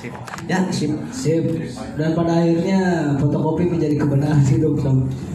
[0.00, 0.12] sip.
[0.48, 0.90] Ya, sip.
[1.12, 1.44] Sip.
[1.94, 2.80] Dan pada akhirnya
[3.16, 4.74] fotokopi menjadi kebenaran hidup.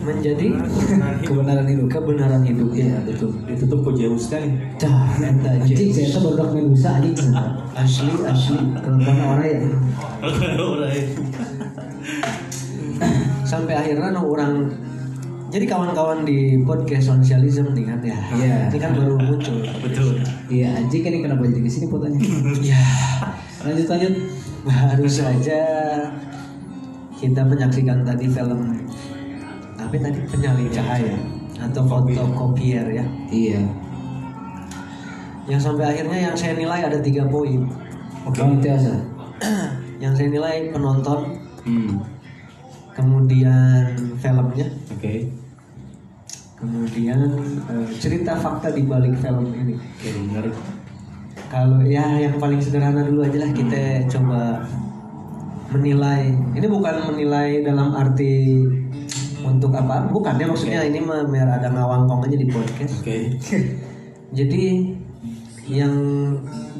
[0.02, 0.48] Menjadi
[1.26, 1.88] Kebenaran hidup.
[1.88, 3.30] kebenaran hidup ya, betul.
[3.46, 4.50] Ditutup ku jauh sekali.
[4.76, 7.32] Dah, eta Anjing saya tuh baru Medusa anjing.
[7.76, 9.60] asli asli Kenapa orang ya?
[13.46, 14.66] sampai akhirnya no orang
[15.52, 18.56] jadi kawan-kawan di podcast sosialism nih kan ya Iya.
[18.72, 20.20] ini kan baru muncul Betul.
[20.48, 22.20] Iya anjing kan ini kenapa jadi ke sini fotonya?
[22.74, 22.82] ya
[23.62, 24.14] Lanjut lanjut.
[24.66, 25.62] Baru saja
[27.16, 28.82] kita menyaksikan tadi film
[29.78, 31.16] apa tadi penyalin cahaya
[31.56, 33.62] atau fotokopier ya Iya.
[35.46, 37.70] yang sampai akhirnya yang saya nilai ada tiga poin
[38.26, 38.42] Oke.
[38.60, 38.92] Biasa.
[40.04, 41.98] yang saya nilai penonton Hmm.
[42.94, 43.90] kemudian
[44.22, 45.34] filmnya Oke.
[46.56, 47.20] kemudian
[47.66, 50.54] eh, cerita fakta di balik film ini Oke, menarik.
[51.56, 54.60] Kalau ya yang paling sederhana dulu aja lah kita coba
[55.72, 56.36] menilai.
[56.52, 58.60] Ini bukan menilai dalam arti
[59.40, 60.12] untuk apa?
[60.12, 63.00] Bukan ya maksudnya ini mah biar ada ngawangkong aja di podcast.
[63.00, 63.40] Oke.
[64.38, 64.92] Jadi
[65.72, 65.96] yang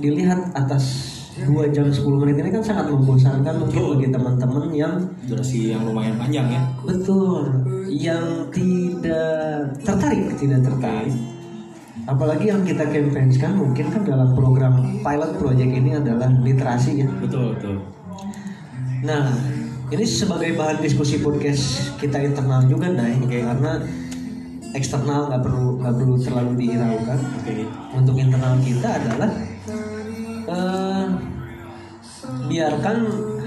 [0.04, 3.92] dilihat atas 2 jam 10 menit ini kan sangat membosankan mungkin Betul.
[3.96, 6.62] bagi teman-teman yang Durasi yang lumayan panjang ya.
[6.84, 7.44] betul
[7.92, 11.35] yang tidak tertarik, tidak tertarik.
[12.06, 17.10] Apalagi yang kita campaign mungkin kan dalam program pilot project ini adalah literasi ya.
[17.18, 17.82] Betul, betul.
[19.02, 19.34] Nah,
[19.90, 23.82] ini sebagai bahan diskusi podcast kita internal juga, Dai, karena
[24.76, 27.20] eksternal nggak perlu nggak perlu terlalu dihiraukan.
[27.42, 27.54] Oke.
[27.96, 29.30] Untuk internal kita adalah
[30.46, 31.06] eh,
[32.50, 32.98] biarkan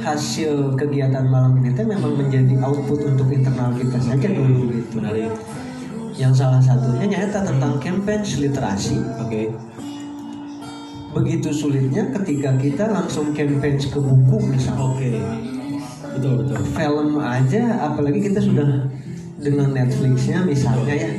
[0.03, 4.99] hasil kegiatan malam ini teh memang menjadi output untuk internal kita saja dulu gitu.
[4.99, 5.31] Menarik.
[6.19, 8.99] Yang salah satunya nyata tentang campaign literasi.
[9.23, 9.55] Oke.
[11.15, 14.83] Begitu sulitnya ketika kita langsung campaign ke buku misalnya.
[14.83, 15.13] Oke.
[16.19, 16.59] Betul, betul.
[16.75, 18.91] film aja apalagi kita sudah
[19.39, 21.11] dengan Netflixnya misalnya ya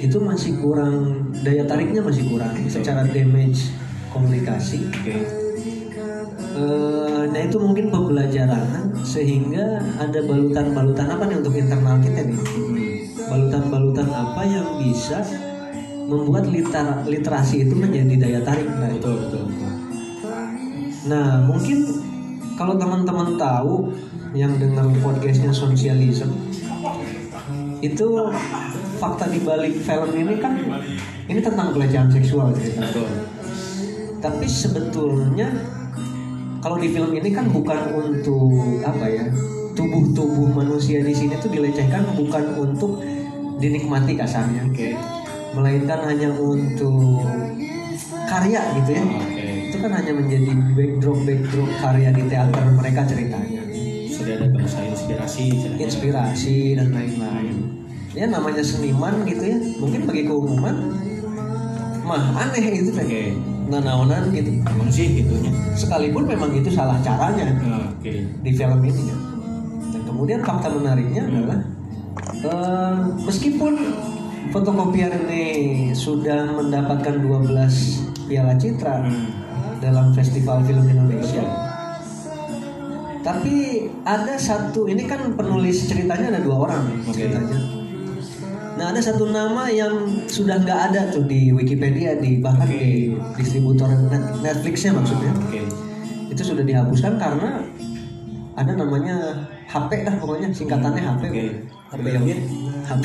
[0.00, 3.68] itu masih kurang daya tariknya masih kurang secara damage
[4.08, 5.44] komunikasi Oke.
[6.54, 12.38] Eh, nah itu mungkin pembelajaran sehingga ada balutan-balutan apa nih untuk internal kita nih
[13.34, 15.18] balutan-balutan apa yang bisa
[16.06, 19.02] membuat liter- literasi itu menjadi daya tarik nah, itu.
[19.02, 19.72] Betul, betul, betul.
[21.10, 21.78] Nah, mungkin
[22.54, 23.90] kalau teman-teman tahu
[24.38, 26.30] yang dengar podcastnya sosialism
[27.82, 28.06] itu
[29.02, 30.54] fakta di balik film ini kan
[31.26, 32.86] ini tentang pelecehan seksual cerita.
[32.86, 33.10] Betul.
[34.22, 35.50] Tapi sebetulnya
[36.62, 39.26] kalau di film ini kan bukan untuk apa ya
[39.74, 43.02] tubuh-tubuh manusia di sini tuh dilecehkan bukan untuk
[43.56, 44.92] dinikmati kasarnya, Oke.
[45.52, 47.22] melainkan hanya untuk
[48.26, 49.44] karya gitu ya Oke.
[49.70, 53.62] itu kan hanya menjadi backdrop backdrop karya di teater mereka ceritanya
[54.10, 55.44] Sudah ada bahasa inspirasi.
[55.52, 55.78] ceritanya.
[55.80, 57.56] inspirasi dan lain-lain
[58.10, 60.76] ya namanya seniman gitu ya mungkin bagi keumuman
[62.02, 63.24] mah aneh itu deh Oke.
[63.66, 65.50] nanaonan gitu Emang sih gitunya.
[65.72, 67.54] sekalipun memang itu salah caranya
[67.94, 68.26] Oke.
[68.34, 69.16] di film ini ya.
[69.90, 71.58] dan kemudian fakta menariknya adalah
[72.20, 72.92] eh,
[73.22, 73.74] meskipun
[74.50, 75.44] fotokopier ini
[75.90, 77.50] sudah mendapatkan 12
[78.24, 79.28] piala citra Hmm.
[79.80, 81.44] dalam festival film Indonesia.
[83.20, 83.54] Tapi
[84.04, 87.12] ada satu, ini kan penulis ceritanya ada dua orang nih Oke.
[87.14, 87.58] ceritanya.
[88.74, 89.96] Nah ada satu nama yang
[90.28, 92.76] sudah nggak ada tuh di Wikipedia, di bahkan Oke.
[92.76, 92.92] di
[93.40, 95.32] distributor Net- Netflixnya maksudnya.
[95.40, 95.60] Oke.
[96.28, 97.64] Itu sudah dihapuskan karena
[98.54, 99.16] ada namanya
[99.64, 101.22] HP lah pokoknya singkatannya HP.
[101.24, 101.44] Oke.
[101.94, 102.24] HP yang
[102.84, 103.04] HP.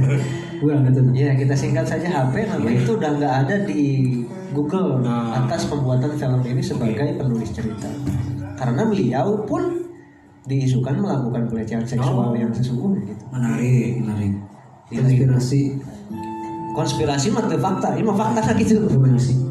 [0.60, 1.00] Kurang gitu.
[1.12, 3.82] Ya kita singkat saja HP nama itu udah nggak ada di
[4.50, 5.44] Google Nah.
[5.44, 7.88] atas pembuatan film ini sebagai penulis cerita.
[8.56, 9.84] Karena beliau pun
[10.46, 12.38] diisukan melakukan pelecehan seksual Oh.
[12.38, 13.24] yang sesungguhnya gitu.
[13.34, 14.32] Menarik, menarik.
[14.88, 15.62] Iya, Inspirasi.
[16.72, 18.84] Konspirasi mah fakta, ini mah fakta lah gitu.
[18.86, 18.96] Iya.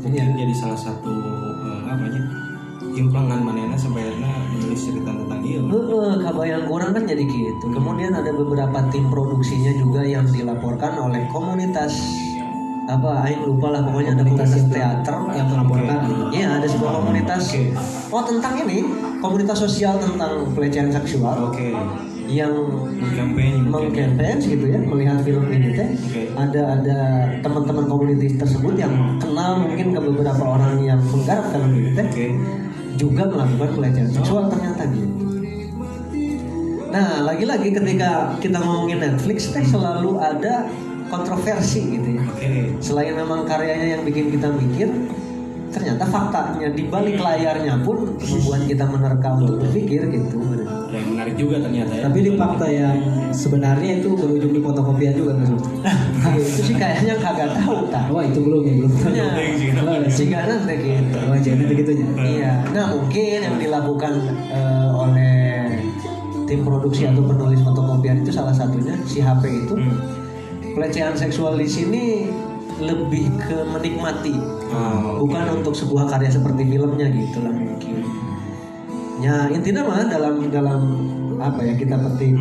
[0.02, 2.22] Mungkin jadi salah satu eh, apa ya?
[2.96, 4.08] Implangan manena sampai
[4.76, 5.60] menulis cerita tentang dia.
[5.64, 7.66] Heeh, kabayang kurang kan jadi gitu.
[7.72, 11.96] Kemudian ada beberapa tim produksinya juga yang dilaporkan oleh komunitas
[12.86, 17.74] apa aing lupa lah pokoknya ada komunitas teater yang melaporkan iya ada sebuah komunitas Oke.
[18.14, 18.86] oh tentang ini
[19.26, 21.74] komunitas sosial tentang pelecehan seksual Oke.
[22.30, 22.54] yang
[22.94, 26.22] mengkampanye gitu ya melihat film ini teh Oke.
[26.38, 27.00] ada ada
[27.42, 32.28] teman-teman komunitas tersebut yang kenal mungkin ke beberapa orang yang menggarap film ini teh Oke.
[32.96, 35.14] Juga melakukan pelecehan seksual ternyata gitu.
[36.96, 40.64] Nah, lagi-lagi ketika kita ngomongin Netflix teh selalu ada
[41.12, 42.24] kontroversi gitu ya.
[42.24, 42.80] Oke.
[42.80, 44.88] Selain memang karyanya yang bikin kita mikir,
[45.76, 50.40] ternyata faktanya di balik layarnya pun membuat kita menerka untuk berpikir gitu
[50.96, 52.04] yang menarik juga ternyata ya.
[52.08, 52.98] Tapi di fakta yang
[53.36, 55.50] sebenarnya itu berujung di fotokopian juga nggak
[56.40, 58.92] itu sih kayaknya kagak tahu tak Wah itu belum ya belum.
[59.12, 59.26] Ya,
[59.56, 59.70] sih.
[60.32, 62.12] nanti gitu.
[62.16, 62.26] Wah.
[62.26, 64.14] Iya, nah mungkin yang dilakukan
[64.50, 65.36] eh, oleh
[66.46, 69.76] tim produksi atau penulis fotokopian itu salah satunya si HP itu.
[69.76, 69.98] Hmm.
[70.76, 72.28] pelecehan seksual di sini
[72.84, 74.36] lebih ke menikmati,
[74.76, 77.95] Oh, bukan untuk sebuah karya seperti filmnya gitu lah mungkin.
[79.24, 80.82] Ya intinya mah dalam dalam
[81.40, 82.36] apa ya kita petik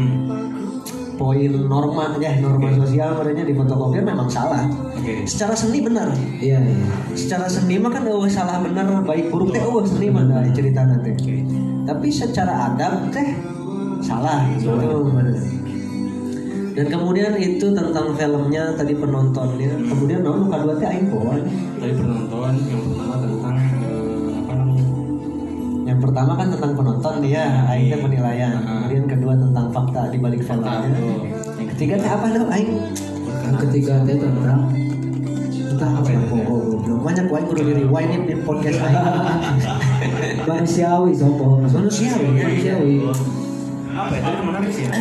[1.14, 4.66] poin norma ya norma sosial mereka di fotokopian memang salah.
[4.98, 5.22] Oke.
[5.28, 6.10] Secara seni benar,
[6.42, 6.76] Iya iya.
[7.14, 10.82] secara seni mah kan oh, salah benar baik buruk teh oh seni mah dah cerita
[10.82, 11.36] nanti Oke.
[11.86, 13.36] tapi secara adab teh
[14.00, 14.74] salah gitu
[16.74, 21.06] dan kemudian itu tentang filmnya tadi penontonnya kemudian no luka dua teh aing
[21.78, 23.56] Tadi penonton yang pertama tentang?
[25.84, 28.88] Yang pertama kan tentang penonton dia aing teh penilaian Ah.
[28.88, 31.28] kemudian kedua tentang fakta di balik betul.
[31.60, 32.72] yang ketiga teh apa dong aing
[33.44, 34.60] Yang ketiga teh tentang
[35.74, 39.04] entah apa ya oh, belum banyak aing kudu di rewind di podcast aing
[40.48, 41.60] manusiawi sopo.
[41.60, 42.44] Manusiawi, ya.
[42.48, 42.94] Manusiawi.
[43.94, 44.20] Apa ya?
[44.24, 44.92] Tadi menarik sih ya.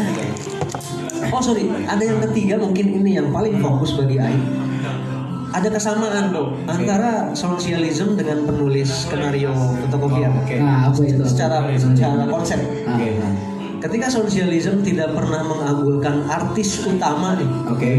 [1.33, 4.44] Oh sorry, ada yang ketiga mungkin ini yang paling fokus bagi Aing.
[5.54, 9.54] Ada kesamaan dong antara sosialisme dengan penulis skenario
[9.86, 10.34] fotokopian.
[10.42, 10.58] Oke.
[10.58, 11.22] Nah apa itu?
[11.22, 12.58] Secara secara konsep.
[12.84, 13.34] Ah, ah.
[13.78, 17.50] Ketika sosialisme tidak pernah mengabulkan artis utama nih.
[17.70, 17.92] Oke.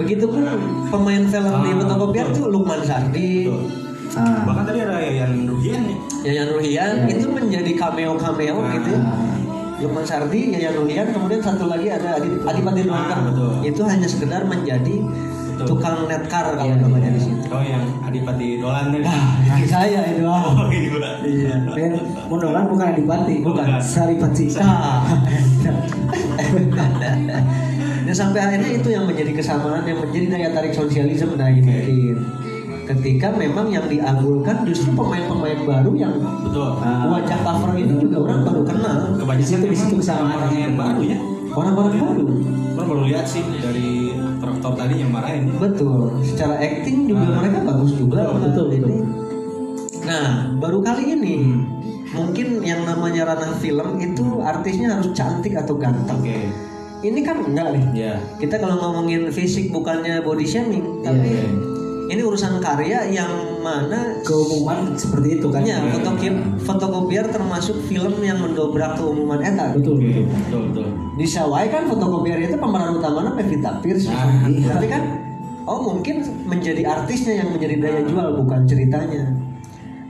[0.00, 0.48] Begitupun
[0.88, 3.52] pemain film di fotokopian tuh Lukman Sardi,
[4.14, 4.46] Ah.
[4.46, 5.96] Bahkan tadi ada Yayan Ruhian nih.
[6.22, 7.10] Yayan Ruhian Ya.
[7.10, 9.00] itu menjadi cameo-cameo gitu ya.
[9.02, 9.34] Ah.
[9.82, 13.10] Lukman Sardi, Yayan Ruhian, kemudian satu lagi ada Adi- Adipati Dolken.
[13.10, 13.50] Ah, betul.
[13.66, 15.02] Itu hanya sekedar menjadi
[15.54, 15.66] Betul.
[15.70, 17.14] tukang netcar kalau Iya, namanya iya.
[17.14, 17.46] di situ.
[17.46, 19.04] Oh yang Adipati Dolan tadi.
[19.04, 19.22] Nah,
[19.64, 20.22] saya itu.
[20.34, 20.66] Oh.
[21.22, 21.54] Iya.
[21.70, 21.92] Dan
[22.26, 23.66] Mondolan bukan Adipati, Bukan.
[23.78, 24.44] Saripati.
[24.60, 25.06] Ah.
[28.04, 32.16] Dan sampai akhirnya itu yang menjadi kesamaan yang menjadi daya tarik sosialisme dari mungkin.
[32.84, 36.12] Ketika memang yang diagulkan justru pemain-pemain baru yang
[36.44, 36.76] Betul.
[36.78, 37.08] Ah.
[37.08, 38.98] wajah cover ini juga orang baru kenal.
[39.16, 40.36] Kebanyakan Di situ- di situ memang kesamaan.
[40.36, 41.18] orang yang baru ya.
[41.50, 42.24] Orang-orang baru.
[42.74, 44.13] Orang baru lihat sih dari
[44.64, 45.44] aktor-aktor tadi yang marahin.
[45.60, 46.24] Betul.
[46.24, 47.36] Secara acting juga Ah.
[47.44, 48.20] mereka bagus juga.
[48.24, 48.80] Betul, betul, Ini.
[48.80, 49.04] betul.
[50.04, 51.36] Nah, baru kali ini
[52.12, 56.20] mungkin yang namanya ranah film itu artisnya harus cantik atau ganteng.
[56.20, 56.48] Oke.
[57.04, 57.84] Ini kan enggak nih.
[57.92, 58.14] Ya.
[58.40, 61.73] Kita kalau ngomongin fisik bukannya body shaming, tapi Iya, iya.
[62.04, 63.30] Ini urusan karya yang
[63.64, 65.64] mana Keumuman seperti itu kan?
[65.64, 69.72] ya, fotokopier, fotokopier termasuk film yang mendobrak keumuman eta.
[69.72, 70.24] Betul betul.
[70.28, 70.86] Betul betul.
[71.16, 74.10] Di Sawai kan fotokopier itu pemeran utamanya Pevita Pierce.
[74.12, 74.76] Ah, iya.
[74.76, 75.02] Tapi kan
[75.64, 79.24] oh mungkin menjadi artisnya yang menjadi daya jual bukan ceritanya.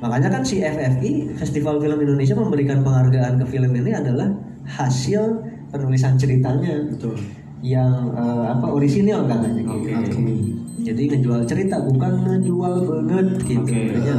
[0.02, 4.28] Makanya kan si FFI Festival Film Indonesia memberikan penghargaan ke film ini adalah
[4.68, 5.40] hasil
[5.72, 7.16] penulisan ceritanya Betul.
[7.64, 9.80] yang eh, apa orisinil katanya gitu.
[9.80, 10.53] Oke.
[10.74, 12.72] Jadi ngejual cerita bukan ngejual
[13.06, 13.62] banget gitu.
[13.62, 13.94] Oke.
[13.94, 14.16] Makanya,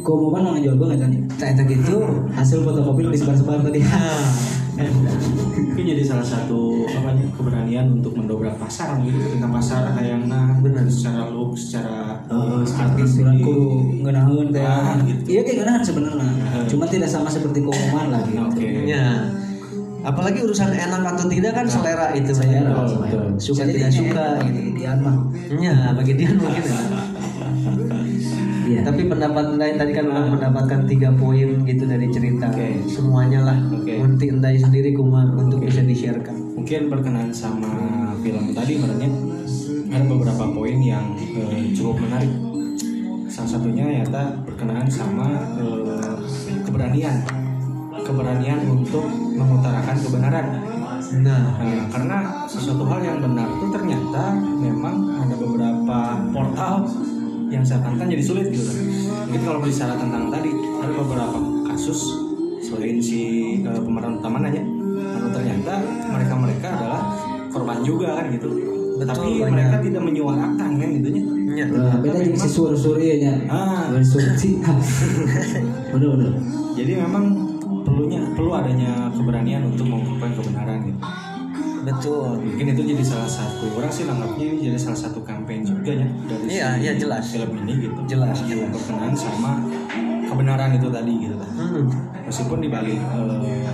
[0.00, 1.10] Keumuman nggak ngejual banget kan?
[1.36, 1.96] Ternyata gitu.
[2.32, 3.80] Hasil fotokopi disebar-sebar tadi.
[4.80, 10.88] Mungkin jadi salah satu apa nih keberanian untuk mendobrak pasar gitu ketika pasar kayakna Bener.
[10.88, 14.64] secara look secara Oh, artis bulan kudu ngenaun teh.
[14.64, 15.36] Ah, gitu.
[15.36, 16.32] Iya kayak ganahan sebenarnya.
[16.64, 18.40] Cuma tidak sama seperti keumuman lah gitu.
[18.40, 18.68] Oke.
[18.88, 19.28] Ya.
[20.00, 22.88] Apalagi urusan enak atau tidak kan selera itu Selera, ya.
[22.88, 23.24] selera.
[23.36, 24.60] Suka Jadi tidak suka gitu.
[24.80, 25.16] Dian mah.
[25.60, 26.80] Ya, bagi dia mungkin ya.
[28.70, 28.86] Iya.
[28.86, 32.46] Tapi pendapat lain tadi kan orang mendapatkan tiga poin gitu dari cerita.
[32.54, 32.86] Oke.
[32.86, 33.58] Semuanya lah.
[33.66, 33.98] Oke.
[33.98, 36.54] Munti endai sendiri kuma untuk bisa di-sharekan.
[36.54, 37.66] Mungkin berkenaan sama
[38.22, 39.10] film tadi sebenarnya
[39.90, 42.30] ada beberapa poin yang eh, cukup menarik.
[43.26, 47.26] Salah satunya yaitu berkenaan sama eh, keberanian,
[48.10, 50.46] keberanian untuk mengutarakan kebenaran.
[51.22, 55.98] Nah, Nah, karena sesuatu hal yang benar itu ternyata memang ada beberapa
[56.30, 56.86] portal
[57.50, 58.70] yang seakan-akan jadi sulit gitu.
[59.26, 61.98] Mungkin kalau bicara tentang tadi ada beberapa kasus
[62.60, 63.22] selain si
[63.60, 65.72] eh, pemeran utama nanya, lalu ternyata
[66.06, 67.00] mereka-mereka adalah
[67.48, 68.48] korban juga kan gitu.
[69.00, 69.50] Betul, Tapi banyak.
[69.50, 71.22] mereka tidak menyuarakan kan gitunya.
[71.50, 71.64] ya.
[71.66, 73.34] Nah, beda jadi si sur-sur ya nya.
[73.48, 73.88] Ah.
[74.04, 74.60] Sur sih.
[75.90, 76.32] Bener bener.
[76.76, 77.39] Jadi memang
[77.80, 81.00] perlunya perlu adanya keberanian untuk mengungkapkan kebenaran gitu.
[81.80, 82.36] Betul.
[82.38, 86.08] mungkin itu jadi salah satu orang sih nanggapnya ini jadi salah satu campaign juga ya
[86.28, 87.24] dari Iya, si iya, jelas.
[87.32, 88.68] film ini gitu Jelas, jelas.
[88.68, 89.64] berkenaan sama
[90.22, 91.88] kebenaran itu tadi gitu lah Hmm.
[92.22, 93.64] meskipun dibalik eh,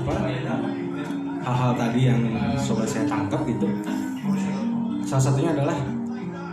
[0.00, 0.12] apa
[1.42, 2.20] hal-hal tadi yang
[2.56, 3.68] sobat saya tangkap gitu
[5.02, 5.76] salah satunya adalah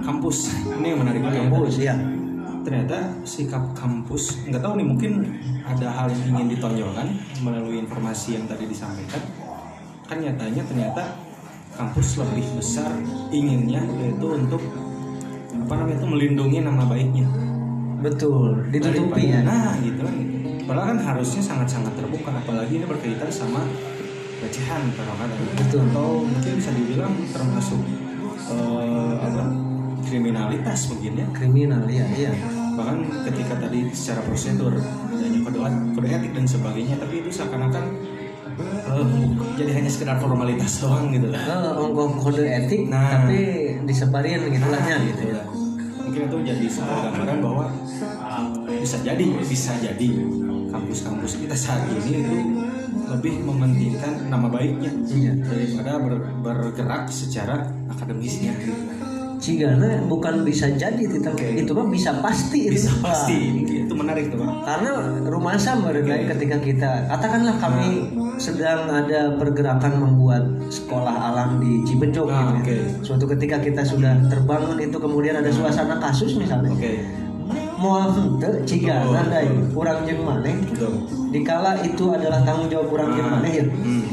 [0.04, 1.20] kampus ini yang menarik.
[1.24, 1.96] Kampus ya.
[2.67, 5.12] Ternyata sikap kampus nggak tahu nih mungkin
[5.63, 7.07] ada hal yang ingin ditonjolkan
[7.39, 9.24] melalui informasi yang tadi disampaikan.
[10.03, 11.15] Kan nyatanya ternyata
[11.79, 12.91] kampus lebih besar
[13.31, 14.59] inginnya yaitu untuk
[15.55, 17.24] apa namanya itu melindungi nama baiknya.
[18.03, 19.47] Betul ditutupi ya.
[19.47, 20.15] Nah gitu kan.
[20.67, 23.63] Padahal kan harusnya sangat-sangat terbuka apalagi ini berkaitan sama
[24.43, 25.88] pelecehan kata Betul.
[25.95, 27.79] atau mungkin bisa dibilang termasuk
[28.51, 29.55] eh, apa
[30.03, 31.27] kriminalitas mungkin ya.
[31.31, 34.74] Kriminal ya iya bahkan ketika tadi secara prosedur
[35.10, 35.57] adanya kode,
[35.91, 37.86] kode etik dan sebagainya tapi itu seakan-akan
[38.88, 39.05] eh,
[39.55, 43.25] jadi hanya sekedar formalitas doang gitu lah Eh, ongkong kode etik Nah.
[43.25, 43.39] tapi
[43.84, 45.41] disebarin gitulahnya gitu ya
[46.00, 47.65] mungkin itu jadi sebuah gambaran bahwa
[48.77, 50.10] bisa jadi bisa jadi
[50.67, 52.38] kampus-kampus kita saat ini itu
[53.07, 55.34] lebih mementingkan nama baiknya Iya.
[55.41, 57.55] daripada ber- bergerak secara
[57.88, 58.75] akademisnya gitu.
[59.38, 61.22] Cigana bukan bisa jadi itu
[61.53, 62.67] itu mah bisa pasti.
[62.67, 63.06] Itu bisa Pak.
[63.08, 63.38] pasti
[63.79, 64.91] itu menarik tuh karena
[65.24, 72.51] rumah sama ketika kita katakanlah kami sedang ada pergerakan membuat sekolah alam di Cibencok Ah,
[72.51, 72.60] gitu ya.
[72.60, 72.77] oke.
[73.01, 76.70] suatu ketika kita sudah terbangun itu kemudian ada suasana kasus misalnya.
[76.70, 77.00] Oke.
[77.77, 79.70] Mau henteu cigana da betul.
[79.72, 80.58] kurang jeung maneh
[81.29, 83.65] dikala itu adalah tanggung jawab kurang jeung Ah, maneh ya.
[83.65, 84.03] Hmm.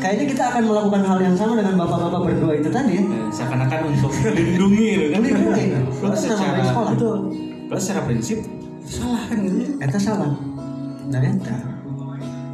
[0.00, 3.80] Kayaknya kita akan melakukan hal yang sama dengan bapak-bapak berdua itu tadi ya Eh, seakan-akan
[3.92, 5.64] untuk melindungi gitu kan Melindungi.
[5.70, 6.92] Itu nama secara sekolah.
[7.68, 8.38] Padahal secara prinsip
[8.82, 10.32] salah kan gitu Eta salah.
[11.06, 11.56] Nah eta.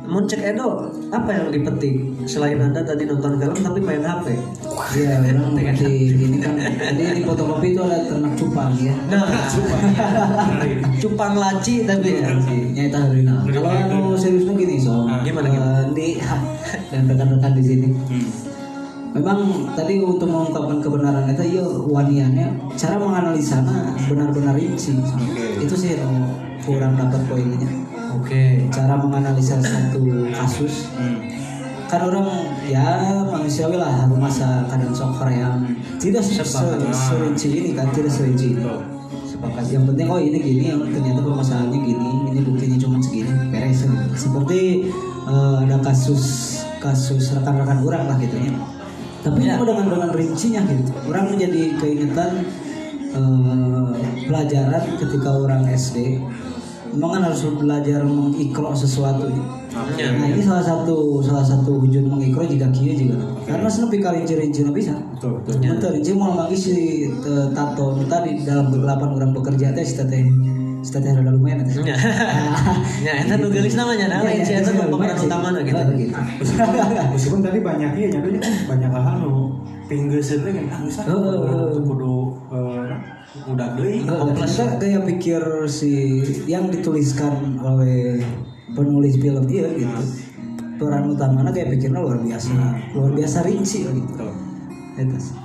[0.07, 1.99] Mun cek Edo, apa yang dipetik
[2.31, 4.39] selain anda tadi nonton film tapi main HP?
[4.95, 6.55] Iya, orang mengerti ini kan.
[6.95, 8.95] Jadi di fotokopi itu ada ternak cupang ya.
[9.11, 9.27] Nah,
[11.03, 12.31] cupang laci tapi ya.
[12.39, 13.35] Nyata hari ini.
[13.51, 16.23] Kalau anu seriusnya gini so, Ah, gimana, Eh, di
[16.91, 17.89] dan rekan-rekan di sini.
[17.91, 18.27] hmm.
[19.17, 24.93] Memang tadi untuk mengungkapkan kebenaran itu ya waniannya cara menganalisanya benar-benar rinci.
[25.03, 25.67] Oke.
[25.67, 26.31] Itu sih oh,
[26.63, 27.65] kurang dapat poinnya.
[28.17, 28.65] Oke.
[28.69, 31.21] Cara menganalisa satu kasus Hmm.
[31.87, 32.27] kan orang
[32.67, 32.83] ya
[33.25, 35.63] manusiawi lah masa kadang sok yang
[36.03, 38.83] tidak se- serinci ini kan tidak serinci Betul.
[39.23, 43.87] sepakat yang penting oh ini gini yang ternyata permasalahannya gini ini buktinya cuma segini beres
[44.19, 44.91] seperti
[45.25, 46.25] eh, ada kasus
[46.83, 48.51] kasus rekan-rekan orang lah gitu ya
[49.23, 49.55] tapi Ya.
[49.55, 52.31] ini dengan dengan rincinya gitu orang menjadi keingetan
[53.15, 53.89] eh,
[54.27, 56.19] pelajaran ketika orang SD
[56.97, 59.45] memang kan harus belajar mengikro sesuatu ya.
[60.01, 60.09] Ya.
[60.17, 64.65] Nah ini salah satu salah satu wujud mengikro jika kia juga karena senepi kali rinci
[64.73, 64.97] bisa.
[65.13, 65.77] betul betul Ya.
[65.77, 67.05] Betul, rinci mau lagi si
[67.53, 70.25] tato tadi dalam kegelapan orang bekerja teh si teteh
[70.81, 71.85] si teteh rada lumayan teh.
[71.85, 71.97] Ya.
[73.07, 75.77] Ya, eta nu geulis namanya nah, eta nu pemeran utama gitu.
[76.41, 76.75] meskipun,
[77.13, 81.71] meskipun tadi banyak iya nyadunya banyak hal nu pinggir sedih kan heeh.
[81.71, 82.15] itu kudu
[82.51, 84.57] eh, udah deui Kompleks.
[84.77, 85.93] Kayak pikir si
[86.45, 88.21] yang dituliskan oleh
[88.73, 90.03] penulis film dia gitu.
[90.77, 92.53] Peran utamanya kayak pikirnya luar biasa,
[92.93, 94.27] luar biasa rinci gitu.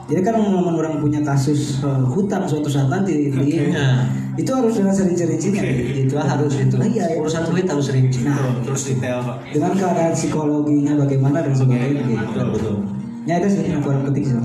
[0.07, 4.75] Jadi kan ngomong orang punya kasus eh, hutang suatu saat nanti di- Nah, itu harus
[4.75, 5.59] dengan serinci-rincinya.
[5.91, 6.75] Itu harus itu.
[6.79, 7.19] Iya, iya.
[7.19, 8.23] Urusan duit harus rinci.
[8.23, 9.35] Betul, terus detail Pak.
[9.51, 12.23] dengan keadaan psikologinya bagaimana dan sebagainya gitu.
[12.27, 12.75] betul betul.
[13.21, 14.35] Ya itu sih yang kurang penting sih.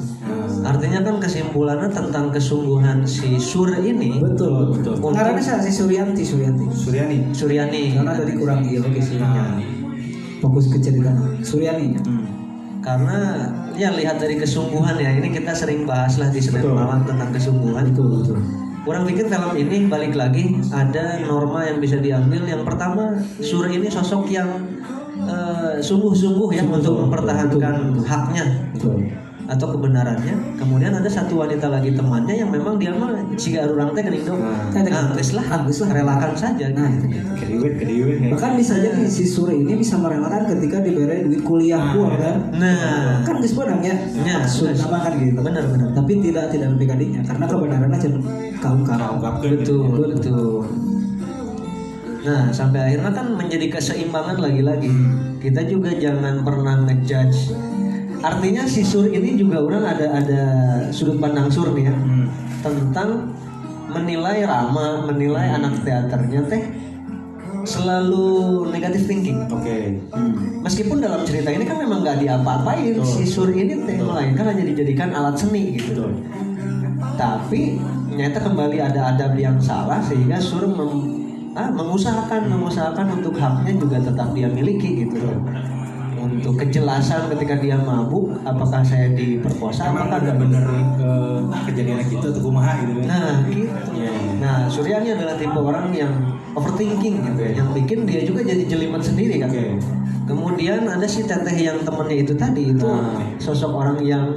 [0.67, 4.99] Artinya kan kesimpulannya tentang kesungguhan si Sur ini Betul betul.
[5.15, 6.67] Karena saya si Suryanti Suryanti.
[6.67, 9.23] Suryani Suryani Karena tadi kurang iya oke sih.
[9.23, 9.63] nah
[10.43, 11.97] Fokus ke cerita Suryani.
[11.97, 12.25] hmm.
[12.83, 13.19] karena
[13.75, 16.79] ya lihat dari kesungguhan ya ini kita sering bahas lah di Senin Betul.
[16.79, 18.39] malam tentang kesungguhan Betul betul.
[18.87, 22.47] Orang pikir film ini balik lagi ada norma yang bisa diambil.
[22.47, 24.47] Yang pertama, Sur ini sosok yang
[25.19, 29.11] eh, sungguh-sungguh ya untuk mempertahankan haknya Betul.
[29.47, 30.59] Atau kebenarannya.
[30.59, 34.43] Kemudian ada satu wanita lagi temannya yang memang dia mah jika orang teh geuning dong.
[34.43, 34.83] Nah.
[34.87, 36.67] Nah, geus lah, geus lah relakan saja.
[36.75, 37.07] Nah, gitu.
[37.39, 41.95] kediwet kediwet ya Bahkan bisa jadi si Suri ini bisa merelakan ketika diberi duit kuliah
[41.95, 42.37] pun kan.
[42.59, 43.97] Nah, Kan geus beunang ya.
[44.27, 44.83] Ya, Maksud geus.
[44.83, 45.41] nama kan gitu.
[45.41, 45.89] Benar, benar.
[45.95, 48.23] Tapi tidak tidak lebih kadinya karena kebenarannya cenah
[48.59, 49.21] kaum kaum.
[49.21, 50.67] ungkapkan betul, betul.
[52.27, 54.91] Nah, sampai akhirnya kan menjadi keseimbangan lagi-lagi.
[55.39, 57.55] Kita juga jangan pernah ngejudge.
[58.27, 60.43] Artinya si Sur ini juga orang ada ada
[60.91, 62.27] sudut pandang Sur nih ya hmm.
[62.59, 63.31] tentang
[63.87, 66.63] menilai Rama, menilai anak teaternya teh
[67.67, 69.47] selalu negatif thinking.
[69.47, 69.79] oke
[70.67, 73.07] Meskipun dalam cerita ini kan memang nggak diapa-apain Betul.
[73.07, 76.11] si Sur ini teh melainkan hanya dijadikan alat seni gitu.
[76.11, 76.11] betul
[77.15, 77.79] Tapi
[78.11, 81.15] ternyata kembali ada adab yang salah sehingga Sur mem-
[81.55, 85.31] ah, mengusahakan mengusahakan untuk haknya juga tetap dia miliki gitu.
[86.27, 90.65] Untuk kejelasan ketika dia mabuk apakah saya diperkosa emang apakah bener-bener
[90.99, 91.41] eh,
[91.71, 93.07] kejadian gitu atau kumaha gitu kan?
[93.07, 93.71] Nah gitu.
[93.95, 94.13] Iya.
[94.43, 96.13] nah Suryani adalah tipe orang yang
[96.53, 97.51] overthinking gitu ya.
[97.63, 99.51] Yang bikin dia juga jadi jelimet sendiri kan.
[99.53, 99.79] Oke.
[100.27, 103.23] kemudian ada si teteh yang temennya itu tadi itu Nah.
[103.39, 104.35] sosok orang yang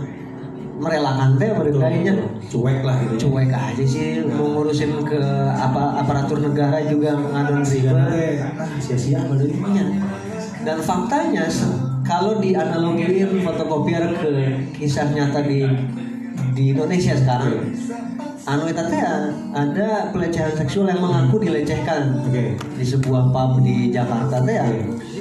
[0.80, 2.14] merelakan teh beritanya
[2.48, 5.20] cuek lah gitu cuek aja sih mau ngurusin ke
[5.52, 8.40] apa aparatur negara juga ngadon ribet.
[8.80, 9.86] sia-sia Iya.
[10.70, 11.50] Dan faktanya
[12.06, 14.30] kalau dianalogiin fotokopier ke
[14.78, 15.66] kisah nyata di
[16.54, 17.74] di Indonesia sekarang,
[18.46, 19.02] anu teh
[19.50, 24.66] ada pelecehan seksual yang mengaku dilecehkan oke di sebuah pub di Jakarta teh ya.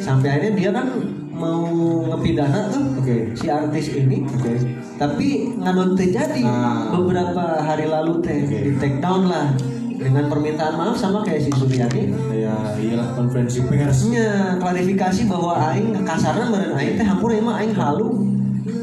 [0.05, 0.89] Sampai akhirnya dia kan
[1.33, 1.65] mau
[2.13, 3.33] ngepidana tuh Oke.
[3.33, 4.53] si artis ini oke
[4.99, 6.91] tapi ngadon teh jadi Ah.
[6.93, 8.59] beberapa hari lalu teh Oke.
[8.69, 9.55] di take down lah
[9.99, 14.07] dengan permintaan maaf sama kayak si Suryani ya iyalah konferensi pers.
[14.07, 18.31] Nya klarifikasi bahwa aing kasarnya meureun aing teh hampur ieu mah aing halu.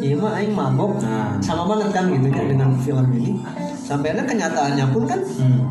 [0.03, 0.99] Ieu mah aing mabok.
[0.99, 1.39] Nah.
[1.39, 3.39] sama banget kan gitu ya dengan film ini.
[3.79, 5.61] Sampai akhirnya kenyataannya pun kan hmm.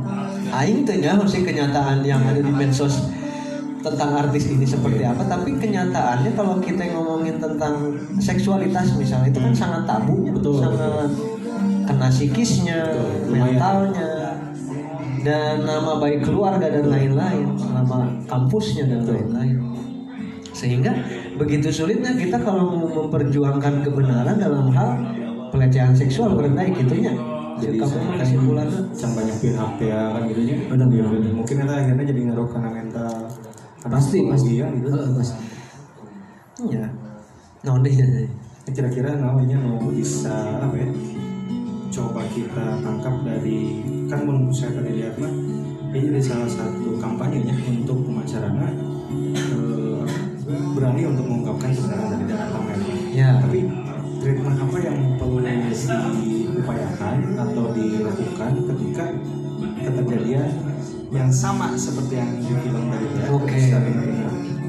[0.49, 3.13] aing nyaho sih kenyataan yang ada di medsos
[3.85, 5.29] tentang artis ini seperti apa.
[5.29, 11.13] Tapi kenyataannya kalau kita ngomongin tentang seksualitas misalnya itu kan sangat tabu Betul, sangat
[11.85, 14.24] kena psikisnya Betul, mentalnya
[15.25, 19.57] dan nama baik keluarga dan lain-lain nama kampusnya dan lain-lain.
[20.55, 20.93] Sehingga
[21.41, 25.01] begitu sulitnya kita kalau mau memperjuangkan kebenaran dalam hal
[25.51, 27.15] pelecehan seksual berendah gitunya
[27.55, 30.41] jadi kamu mah kesimpulannya Can banyak pihak ya kan gitu.
[30.43, 31.33] Nya Benar, benar.
[31.33, 33.15] mungkin itu akhirnya jadi ngaruh karena mental
[33.85, 34.53] pasti pasti.
[34.59, 34.89] ya gitu.
[34.91, 35.37] Heeh, pasti.
[36.73, 36.85] Iya.
[37.65, 37.95] Nah deh
[38.65, 40.89] kira-kira namanya mau bisa apa ya
[41.93, 45.33] coba kita tangkap dari kan menurut saya tadi lihat mah
[45.91, 48.71] ini jadi salah satu kampanye nya untuk pemacarana
[49.35, 50.03] eh,
[50.79, 52.79] berani untuk mengungkapkan kebenaran dari dalam pamer
[53.11, 53.43] ya.
[53.43, 53.59] Tapi
[54.23, 59.05] treatment apa yang perlu diupayakan atau dilakukan ketika
[59.83, 60.51] kejadian
[61.11, 63.59] yang sama seperti yang di film tadi ya Oke.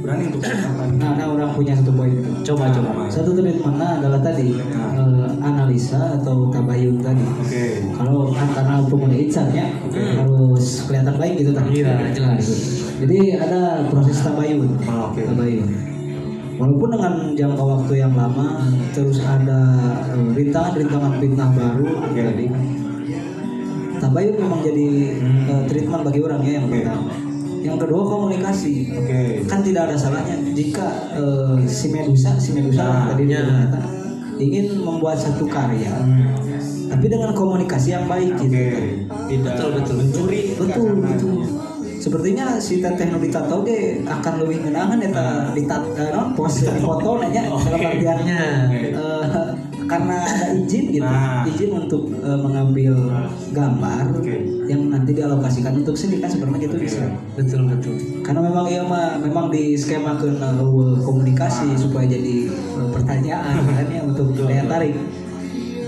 [0.05, 2.13] Berani untuk mengungkapkan nah, nah orang punya satu poin.
[2.13, 2.69] Itu coba.
[2.69, 7.25] Coba satu treatmentnya adalah tadi eh, analisa atau tabayun tadi.
[7.25, 7.65] Oke.
[7.91, 12.45] Kalau kan karena pemuda insan ya harus kelihatan baik gitu kan Iya, jelas.
[13.01, 14.69] jadi ada proses tabayun.
[14.85, 15.25] Ah, oke.
[15.25, 15.67] tabayun.
[16.55, 19.59] Walaupun dengan jangka waktu yang lama terus ada
[20.13, 22.45] eh, rintangan-rintangan fitnah baru tadi
[23.95, 25.49] tabayun memang jadi Hmm.
[25.49, 26.83] eh, treatment bagi orang ya yang Oke.
[26.83, 27.11] pertama
[27.65, 33.09] yang kedua komunikasi oke kan tidak ada salahnya jika eh, si Medusa si Medusa Nah,
[33.09, 33.79] tadi ternyata
[34.37, 36.37] ingin membuat satu karya Hmm.
[36.87, 38.85] tapi dengan komunikasi yang baik gitu Oke, kan.
[39.25, 39.95] tidak Betul, betul.
[39.97, 41.35] mencuri betul betul
[41.97, 47.17] sepertinya si teteh nu ditato ge akan lebih ngenahan eta ditat eh, non pos foto
[47.17, 47.65] nanya Oke.
[47.65, 48.81] dalam artiannya Oke.
[48.93, 49.47] eh,
[49.85, 51.41] karena ada izin gitu Nah.
[51.45, 52.93] izin untuk eh, mengambil
[53.49, 54.54] gambar Oke.
[54.65, 56.85] Yang nanti dialokasikan untuk seni kan sebenarnya gitu Oke.
[56.85, 57.95] bisa betul betul.
[58.21, 60.27] Karena memang iya mah memang di skema ke
[61.01, 64.95] komunikasi supaya jadi eh, pertanyaan kan ya untuk daya tarik.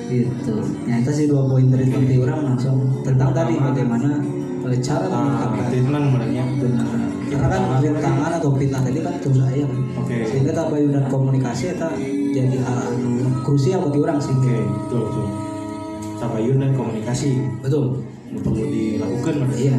[0.07, 0.53] Gitu.
[0.87, 4.23] Nyata sih dua poin dari penting orang langsung tentang tadi bagaimana
[4.65, 5.65] eh, cara Ah, mengungkapkan.
[5.67, 6.43] treatment sebenarnya.
[6.57, 6.85] Benar.
[7.27, 9.67] Karena kan rintangan atau fitnah tadi kan terus ayam
[9.99, 10.15] Oke.
[10.23, 11.89] sehingga tabayun dan komunikasi itu
[12.31, 12.79] jadi hal
[13.43, 14.31] krusial bagi orang sih.
[14.31, 15.27] Oke betul betul.
[16.17, 17.29] Tabayun dan komunikasi.
[17.59, 19.77] Betul yang perlu dilakukan berarti iya.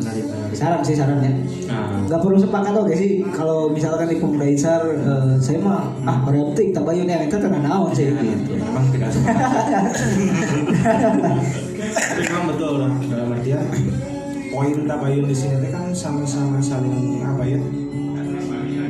[0.00, 1.32] Menarik menarik saran sih sarannya.
[1.68, 3.20] Nah nggak perlu sepakat oke sih.
[3.36, 7.64] Kalau misalkan di pemuda insar eh, saya mah ah pada penting tabayun yang itu tenang
[7.64, 8.08] naon sih.
[8.08, 9.92] Gitu ya, memang tidak sepakat.
[11.90, 13.64] Tapi memang betul lah dalam artian
[14.50, 17.60] poin tabayun di sini kan sama-sama saling apa ya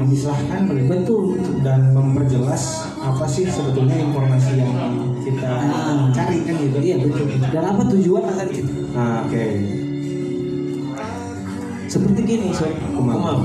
[0.00, 4.76] memisahkan betul dan memperjelas apa sih sebetulnya informasi yang
[5.24, 6.12] kita Ah.
[6.12, 9.44] cari kan gitu iya betul dan apa tujuan akan gitu nah oke
[11.86, 13.40] seperti gini so Kumam.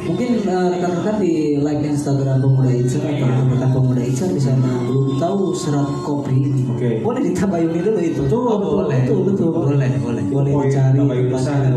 [0.00, 5.20] mungkin eh, rekan-rekan di like Instagram pemuda Icar atau rekan pemuda Icar di sana belum
[5.20, 6.90] tahu serat kopi ini Oke.
[6.98, 8.96] boleh ditabayuni dulu itu Betul, boleh.
[9.04, 10.24] betul betul Boleh, boleh.
[10.26, 11.70] boleh Poin dicari tabayun tempatnya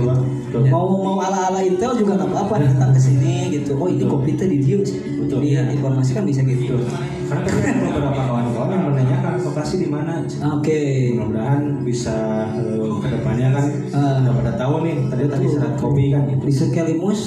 [0.54, 0.62] gitu.
[0.62, 0.70] Betul.
[0.70, 3.74] mau mau ala ala intel juga nggak apa-apa datang ke sini gitu.
[3.74, 4.78] Oh ini kopi teh di dia
[5.18, 5.40] Betul.
[5.42, 6.78] dia informasi kan bisa gitu.
[7.26, 10.14] Karena tadi ada beberapa kawan-kawan yang menanyakan lokasi di mana.
[10.54, 10.82] Oke.
[11.18, 12.18] Mudah-mudahan bisa
[12.54, 16.44] eh, ke depannya kan udah pada tahu nih tadi tadi serat kopi kan gitu.
[16.46, 17.22] Di Sekelimus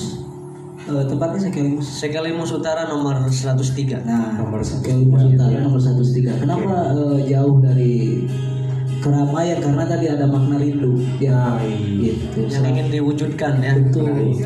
[0.86, 1.86] eh, tempatnya Sekelimus.
[1.98, 5.42] Sekelimus Utara nomor 103 Nah, Nomor satu Sekelimus tiga.
[5.42, 6.42] Utara nomor 103.
[6.46, 7.94] Kenapa eh, jauh dari
[9.06, 9.58] keramaian?
[9.62, 10.98] Karena tadi ada makna rindu.
[11.22, 12.10] Ya, iya.
[12.10, 12.50] gitu.
[12.50, 13.78] yang ingin diwujudkan ya.
[13.78, 14.42] Menarik.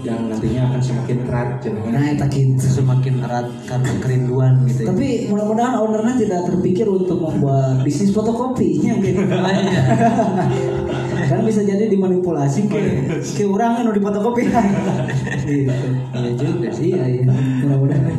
[0.00, 1.60] yang nantinya akan semakin erat
[1.92, 4.96] nah eta gitu semakin erat karena kerinduan gitu ya.
[4.96, 9.20] tapi mudah-mudahan ownernya tidak terpikir untuk membuat bisnis fotokopinya gitu
[11.26, 12.78] kan bisa jadi dimanipulasi ke
[13.36, 14.60] ke orang yang di fotokopi gitu
[16.20, 17.24] iya juga sih iya iya
[17.64, 18.14] mudah-mudahan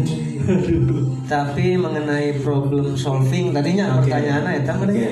[1.30, 4.10] tapi mengenai problem solving tadinya Oke.
[4.10, 5.10] pertanyaannya ya Oke.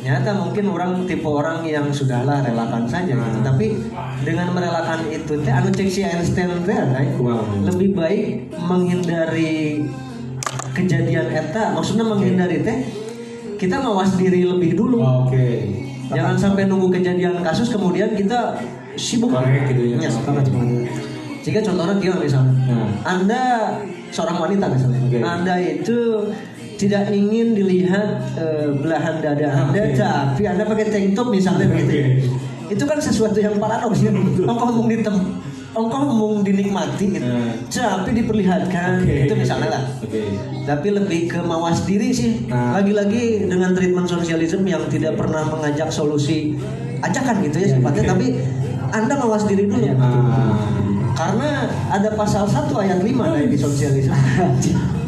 [0.00, 3.44] nyata mungkin orang tipe orang yang sudahlah relakan saja gitu Hmm.
[3.44, 3.76] tapi
[4.24, 6.78] dengan merelakan itu teh anu cek si Einstein teh
[7.20, 7.44] Wow.
[7.68, 9.84] lebih baik menghindari
[10.72, 12.78] kejadian eta maksudnya menghindari teh
[13.60, 15.79] kita mawas diri lebih dulu Oke.
[16.10, 18.58] Jangan sampai nunggu kejadian kasus kemudian kita
[18.98, 19.96] sibuk Korek gitu ya.
[20.02, 20.68] Ya, sepakat sepakat
[21.40, 22.88] jika contohnya dia misalnya, Nah.
[23.08, 23.42] Anda
[24.12, 25.18] seorang wanita misalnya, Oke.
[25.24, 25.98] Anda itu
[26.76, 29.96] tidak ingin dilihat eh, belahan dada Anda, Oke.
[29.96, 31.92] tapi Anda pakai tank top misalnya begitu.
[31.96, 32.08] ya.
[32.70, 34.12] Itu kan sesuatu yang paradoks ya.
[34.12, 34.84] Engkau mau
[35.70, 37.30] engkau mau dinikmati, gitu.
[37.30, 37.54] Nah.
[38.02, 39.30] tapi diperlihatkan, Oke.
[39.30, 39.82] itu misalnya lah.
[40.02, 40.22] Oke.
[40.66, 42.46] Tapi lebih ke mawas diri sih.
[42.50, 42.74] Nah.
[42.78, 46.58] Lagi-lagi dengan treatment sosialisme yang tidak pernah mengajak solusi
[47.00, 48.10] ajakan gitu ya Ya, sifatnya, oke.
[48.12, 48.26] tapi
[48.90, 49.86] Anda mawas diri dulu.
[49.96, 50.58] Ah.
[51.14, 54.16] Karena ada pasal 1 ayat 5 dari di sosialisme.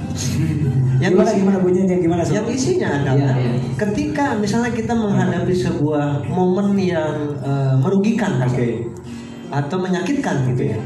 [1.03, 3.53] yang gimana gimana bunyinya gimana yang isinya adalah Iya, iya.
[3.75, 8.87] ketika misalnya kita menghadapi sebuah momen yang eh, merugikan kan, Oke.
[9.53, 10.79] Atau menyakitkan gitu ya.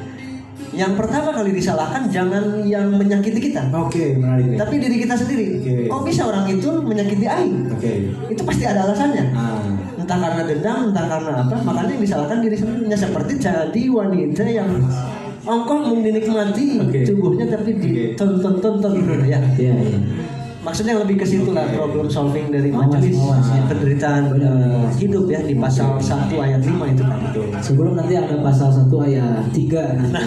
[0.75, 4.59] Yang pertama kali disalahkan jangan yang menyakiti kita, Oke, menarik nih.
[4.59, 5.47] tapi diri kita sendiri.
[5.63, 5.75] Oke.
[5.89, 7.71] Kok bisa orang itu menyakiti aing?
[7.71, 7.93] Oke.
[8.29, 9.25] Itu pasti ada alasannya.
[9.33, 9.63] Ah.
[9.97, 12.93] Entah karena dendam, entah karena apa, makanya yang disalahkan diri sendiri.
[12.93, 14.69] Ya, seperti jadi wanita yang
[15.47, 17.01] ongkoh mau dinikmati Oke.
[17.07, 19.39] tubuhnya tapi ditonton-tonton gitu ya.
[19.57, 19.99] iya iya
[20.67, 23.63] Maksudnya lebih ke situ lah problem solving dari majelis ya.
[23.71, 27.27] penderitaan eh, hidup ya di pasal 1 ayat 5 itu tadi.
[27.63, 29.63] Sebelum nanti ada pasal 1 ayat 3
[30.03, 30.19] nanti.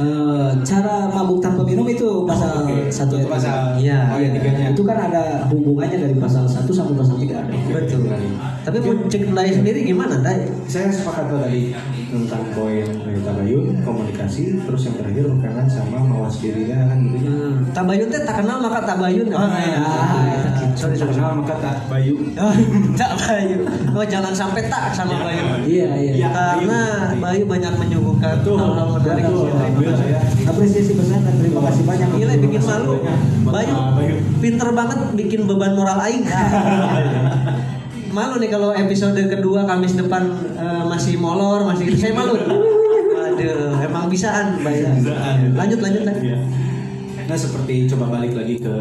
[0.00, 2.88] Eh, cara mabuk tanpa minum itu pasal Oke.
[2.88, 4.66] 1 ayat Pasal Iya, ayat Iya, tiganya.
[4.72, 7.52] Itu kan ada hubungannya dari pasal 1 sampai pasal 3 ada.
[7.68, 8.08] Betul.
[8.64, 10.48] Tapi mau cek Dai sendiri gimana Dai?
[10.64, 11.76] Saya sepakat tuh tadi
[12.10, 17.30] tentang poin dari tabayun, komunikasi, terus yang terakhir berkaitan sama mawas diri kan gitu ya.
[17.30, 17.54] Hmm.
[17.70, 19.26] Tabayun teh tak kenal maka tabayun.
[19.30, 19.84] Oh, iya.
[20.74, 21.12] Sorry, sorry, sorry.
[21.20, 22.14] Kenal maka tak bayu.
[22.40, 22.54] Oh,
[22.96, 23.68] tak Bayu.
[23.92, 25.44] Oh, jangan sampai tak sama Bayu.
[25.68, 26.12] Iya, iya.
[26.16, 26.28] Iya.
[26.32, 26.80] Karena
[27.20, 28.56] Bayu banyak menyuguhkan Betul.
[28.56, 29.24] hal-hal menarik.
[30.46, 32.08] Apresiasi besar dan terima kasih banyak.
[32.16, 32.92] Gila bikin malu.
[33.50, 34.14] Bayu Bayu.
[34.40, 36.24] pinter banget bikin beban moral aing.
[38.10, 40.26] malu nih kalau episode kedua Kamis depan
[40.58, 42.10] eh, masih molor, masih gitu.
[42.10, 42.34] Saya malu.
[42.34, 44.86] Aduh, emang bisaan Bayu.
[44.98, 45.54] Bisaan.
[45.54, 46.16] Lanjut lanjut lah.
[46.18, 46.38] Iya.
[47.30, 48.74] Nah seperti coba balik lagi ke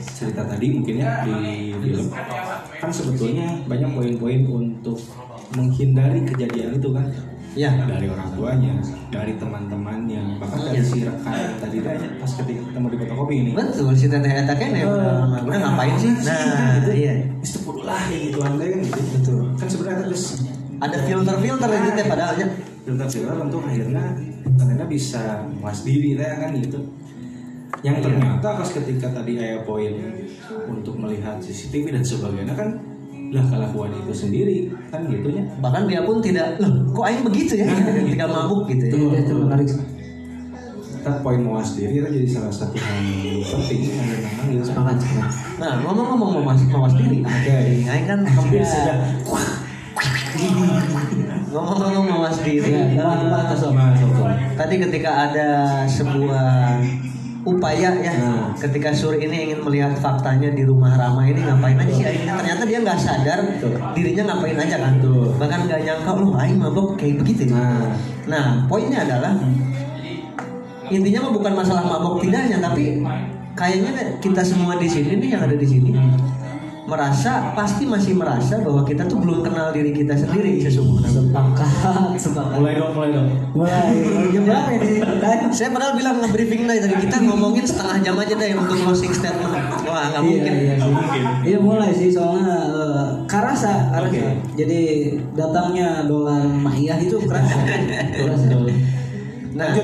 [0.00, 2.06] cerita tadi mungkin ya di film
[2.78, 4.98] kan sebetulnya banyak poin-poin untuk
[5.58, 7.06] menghindari kejadian itu kan
[7.52, 7.68] Ya.
[7.84, 8.80] dari orang tuanya,
[9.12, 13.50] dari teman-temannya, bahkan dari si rekan yang tadi tanya pas ketika ketemu di fotokopi ini.
[13.52, 16.12] Betul si teteh eta kene udah udah ngapain sih?
[16.24, 17.28] Nah, iya.
[17.44, 19.00] Itu kudu lah kayak gitu kan gitu.
[19.20, 19.40] Betul.
[19.60, 20.24] Kan sebenarnya terus
[20.82, 22.48] Ada filter-filter itu teh padahal ya.
[22.82, 24.04] filter filter tentu akhirnya
[24.58, 26.80] ternyata bisa muas diri teh kan gitu.
[27.84, 29.92] Yang ternyata pas ketika tadi ayah poin
[30.66, 32.91] untuk melihat CCTV dan sebagainya kan
[33.32, 34.56] lah kelakuan itu sendiri
[34.92, 35.48] kan gitunya.
[35.58, 37.66] Bahkan dia pun tidak, loh kok aing begitu ya?
[37.72, 38.92] Ketika mabuk gitu ya.
[38.92, 39.68] Iya, itu menarik.
[41.02, 44.62] Kan poin muas diri itu jadi salah satu hal yang penting yang memang gitu.
[44.70, 44.96] Semangat.
[45.58, 47.24] Nah, ngomong-ngomong mawas, mawas diri.
[47.24, 47.58] Oke.
[47.88, 48.94] Aing kan Hampir saja.
[51.52, 52.70] ngomong-ngomong mawas diri.
[52.94, 53.74] Iya, Sob?
[53.74, 54.14] Sob?
[54.60, 55.50] Tadi ketika ada
[55.88, 56.78] sebuah
[57.42, 58.54] upaya ya, Nah.
[58.54, 62.22] ketika Sur ini ingin melihat faktanya di rumah Rama ini ngapain aja sih Aing?
[62.24, 63.74] Ternyata dia nggak sadar Betul.
[63.92, 64.92] dirinya ngapain aja kan.
[64.96, 65.26] Betul.
[65.36, 67.50] Bahkan nggak nyangka loh Aing mabok kayak begitu.
[67.50, 67.58] ya.
[67.58, 69.34] Nah, Nah, poinnya adalah
[70.86, 73.02] intinya mah bukan masalah mabok tidaknya, tapi
[73.52, 75.90] kayaknya kita semua di sini nih yang ada di sini
[76.92, 81.08] merasa pasti masih merasa bahwa kita tuh belum kenal diri kita sendiri sesungguhnya.
[81.08, 82.60] Sepakat, sepakat.
[82.60, 83.28] mulai dong, mulai dong.
[83.56, 83.92] Mulai.
[84.28, 84.92] Jam berapa ini?
[85.56, 89.52] Saya padahal bilang nge-briefing dah tadi kita ngomongin setengah jam aja deh untuk closing statement.
[89.88, 90.52] Wah nggak mungkin.
[90.52, 91.22] Iya, iya, mungkin.
[91.48, 94.12] Iya mulai sih soalnya eh, karasa, karasa.
[94.12, 94.22] Oke.
[94.60, 94.80] Jadi
[95.32, 97.56] datangnya dolar Maya itu kerasa.
[98.20, 98.46] kerasa.
[99.52, 99.76] Nah.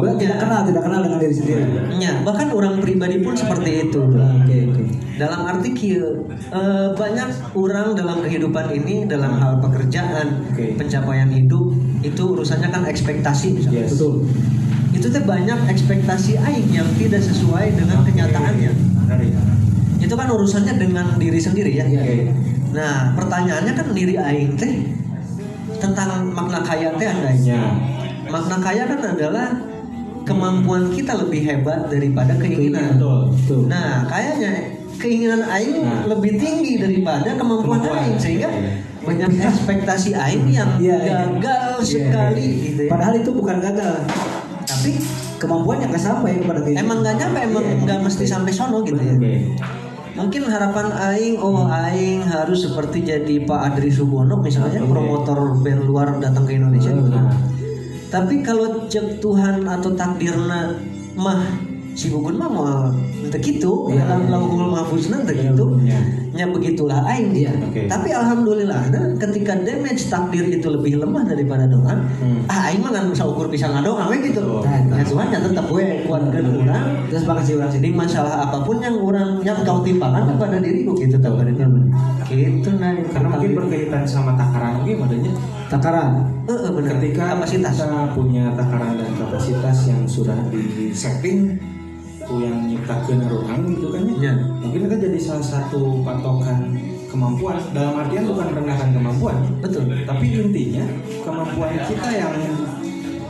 [0.00, 1.62] Gua tidak kenal, tidak kenal dengan diri sendiri.
[2.00, 4.00] ya, bahkan orang pribadi pun seperti itu.
[4.00, 4.82] Oke, oke.
[5.20, 10.80] Dalam arti kieu, eh, banyak orang dalam kehidupan ini dalam hal pekerjaan, Oke.
[10.80, 13.84] pencapaian hidup itu urusannya kan ekspektasi misalnya.
[13.84, 14.00] Yes.
[14.00, 14.24] Betul.
[14.96, 18.72] Itu teh banyak ekspektasi aing yang tidak sesuai dengan kenyataannya.
[19.04, 19.32] Menarik.
[20.00, 21.84] Itu kan urusannya dengan diri sendiri ya.
[21.84, 22.00] Iya.
[22.00, 22.18] Oke.
[22.72, 24.88] Nah, pertanyaannya kan diri aing teh
[25.76, 27.60] tentang makna kaya teh andainya.
[28.30, 29.46] Makna kaya kan adalah
[30.22, 32.94] kemampuan kita lebih hebat daripada keinginan.
[32.96, 33.20] Betul.
[33.46, 33.62] Tuh.
[33.66, 34.52] Nah, kayaknya
[34.96, 36.06] keinginan aing Nah.
[36.06, 38.04] lebih tinggi daripada kemampuan, Kemampuan.
[38.06, 38.48] aing sehingga
[39.00, 41.18] banyak ekspektasi aing yang Iya, iya.
[41.26, 42.62] gagal Iya, sekali iya.
[42.68, 42.90] gitu ya.
[42.92, 43.94] Padahal itu bukan gagal,
[44.62, 44.90] Tapi
[45.36, 46.84] kemampuannya nggak sampai kepada keinginan.
[46.84, 48.30] emang nggak nyampe, emang Iya, nggak mesti iya.
[48.30, 49.14] sampai sono gitu ya.
[50.10, 54.90] Mungkin harapan aing, oh aing harus seperti jadi Pak Adri Subono misalnya Oke.
[54.90, 57.08] promotor band luar datang ke Indonesia gitu.
[57.08, 57.34] Nah.
[58.10, 60.74] Tapi kalau cek Tuhan atau takdirna
[61.14, 61.46] mah
[61.94, 62.66] si Gugun mah mau
[63.38, 64.02] kitu Iya.
[64.02, 65.66] dalam lauhul mahfuzna teu kitu.
[66.30, 67.52] Nya begitulah aing Iya.
[67.58, 67.86] Oke.
[67.86, 72.46] Tapi alhamdulillah nah, ketika damage takdir itu lebih lemah daripada doa, Hmm.
[72.46, 74.40] ah aing mah ngan bisa ukur bisa ngadoa we gitu.
[74.62, 74.62] Betul.
[74.90, 77.88] Nah, Tuhan nya tetap we kuatkeun urang Terus makasih orang sini.
[77.90, 81.66] masalah apa pun yang orang yang kau timpakan kepada diriku gitu tabarnya.
[82.30, 82.94] Gitu nah.
[83.10, 85.32] Karena mungkin berkaitan sama takaran mungkin adanya
[85.70, 86.12] Takaran.
[86.50, 86.90] Heeh, bener.
[86.98, 87.78] ketika kapasitas.
[87.78, 91.54] kita punya takaran dan kapasitas yang sudah di setting
[92.30, 94.14] itu yang nyiptakeun orang gitu kan ya.
[94.30, 94.32] Ya.
[94.62, 96.78] Mungkin itu jadi salah satu patokan
[97.10, 99.82] kemampuan dalam artian bukan merendahkan kemampuan Betul.
[100.06, 100.86] tapi intinya
[101.26, 102.30] kemampuan kita yang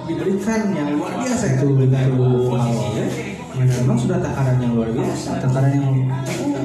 [0.05, 1.89] diberikan yang luar biasa betul.
[2.53, 3.09] Allah ya.
[3.81, 5.89] memang sudah takaran yang luar biasa Takaran yang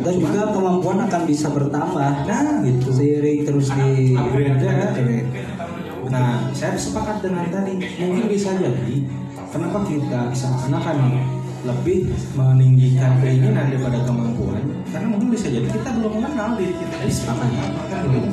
[0.03, 4.91] dan juga kemampuan akan bisa bertambah nah gitu seiring terus di upgrade kan?
[4.91, 5.29] Upgrade.
[6.05, 7.81] Nah, saya sepakat dengan tadi.
[7.81, 9.01] Mungkin bisa jadi
[9.49, 10.97] kenapa kita seakan-akan
[11.65, 12.05] lebih
[12.37, 14.61] meninggikan keinginan daripada kemampuan
[14.93, 17.49] karena mungkin bisa jadi kita belum mengenal diri kita sepakat
[17.89, 18.29] kan gitu.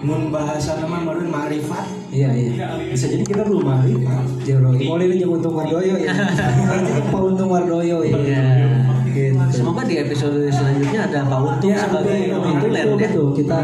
[0.00, 2.66] Mun bahasa nama meureun ma'rifat Iya iya.
[2.90, 4.24] bisa jadi kita belum ma'rifat.
[4.42, 6.10] Jero, boleh nih Untung Wardoyo ya.
[7.30, 8.18] Untung Wardoyo ya.
[8.18, 8.89] Iya.
[9.10, 9.34] Gitu.
[9.50, 12.96] Semoga di episode selanjutnya ada Pak Untung Ya, sebagai konsulen ya.
[12.96, 13.26] betul.
[13.34, 13.58] Kita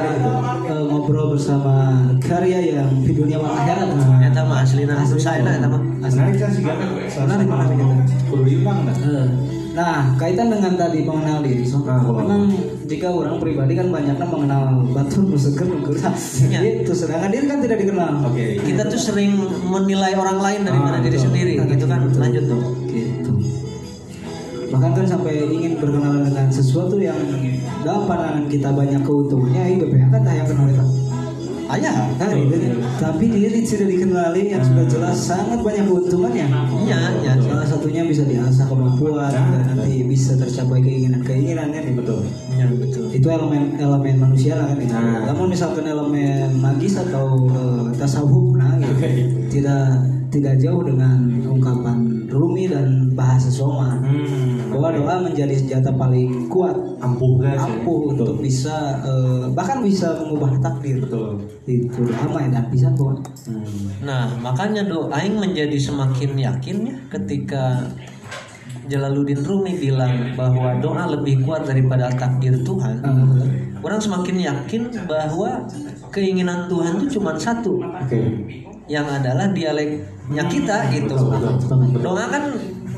[0.67, 1.75] eh, ngobrol bersama
[2.19, 3.89] karya yang di dunia akhirat.
[4.27, 5.81] Eta mah aslina anu saena eta mah.
[6.03, 6.77] Menarik kan sih kan?
[7.25, 7.47] Menarik.
[8.27, 8.77] Kudu dah.
[9.07, 9.29] Eh,
[9.77, 12.49] Nah, kaitan dengan tadi mengenal diri, so, Nah, memang
[12.89, 16.01] jika orang pribadi kan banyaknya mengenal batu nusukeun nukeun.
[16.49, 16.81] Iya.
[16.81, 18.25] Itu sedangkan diri kan tidak dikenal.
[18.25, 18.57] Oke.
[18.57, 19.37] Kita tuh sering
[19.69, 21.29] menilai orang lain daripada Ah, diri betul.
[21.29, 22.09] sendiri gitu kan.
[22.09, 22.61] Lanjut tuh.
[22.89, 23.26] Gitu.
[24.77, 27.17] Bahkan kan sampai ingin berkenalan dengan sesuatu yang
[27.81, 30.85] dalam pandangan kita banyak keuntungannya, ini BPH kan tak yang kenal itu.
[31.67, 31.97] Ayah.
[32.21, 32.77] Kan, gitu kan.
[33.01, 36.47] Tapi diri sudah dikenali yang sudah jelas sangat banyak keuntungannya.
[36.85, 37.33] Iya, iya.
[37.41, 41.85] Salah satunya bisa diasah kemampuan dan nanti bisa tercapai keinginan-keinginan kan.
[41.97, 42.21] Betul.
[42.53, 43.05] Iya, betul.
[43.17, 44.93] itu elemen elemen manusia lah kan itu.
[44.93, 45.25] Nah.
[45.33, 48.93] Namun misalkan elemen magis atau eh, tasawuf nah gitu.
[49.57, 49.87] Tidak
[50.31, 54.56] tidak jauh dengan ungkapan Rumi dan bahasa Soma Hmm.
[54.77, 57.57] Bahwa doa menjadi senjata paling kuat ampuh guys.
[57.57, 57.65] ya?
[57.65, 58.13] ampuh Betul.
[58.13, 61.41] untuk bisa eh, bahkan bisa mengubah takdir Betul.
[61.65, 63.63] itu doa dan bisa kok Hmm.
[64.03, 67.79] Nah, makanya do aing menjadi semakin yakin ya ketika
[68.87, 73.03] Jalaluddin Rumi bilang bahwa doa lebih kuat daripada takdir Tuhan.
[73.03, 75.63] Eh, Orang semakin yakin bahwa
[76.11, 78.19] keinginan Tuhan itu cuma satu, Oke.
[78.91, 81.15] yang adalah dialeknya kita gitu.
[81.15, 81.71] sepakat.
[82.03, 82.51] Doa kan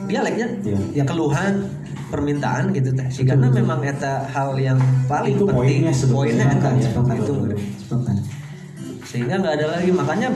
[0.08, 0.78] dialeknya Iya.
[0.96, 1.68] ya keluhan,
[2.08, 3.06] permintaan gitu teh.
[3.12, 5.92] Sih karena memang eta hal yang paling Itu penting.
[6.08, 6.88] poinnya eta ya.
[6.90, 7.34] Itu.
[7.78, 8.16] Sepakat.
[9.04, 9.88] sehingga nggak ada lagi.
[9.88, 10.28] Makanya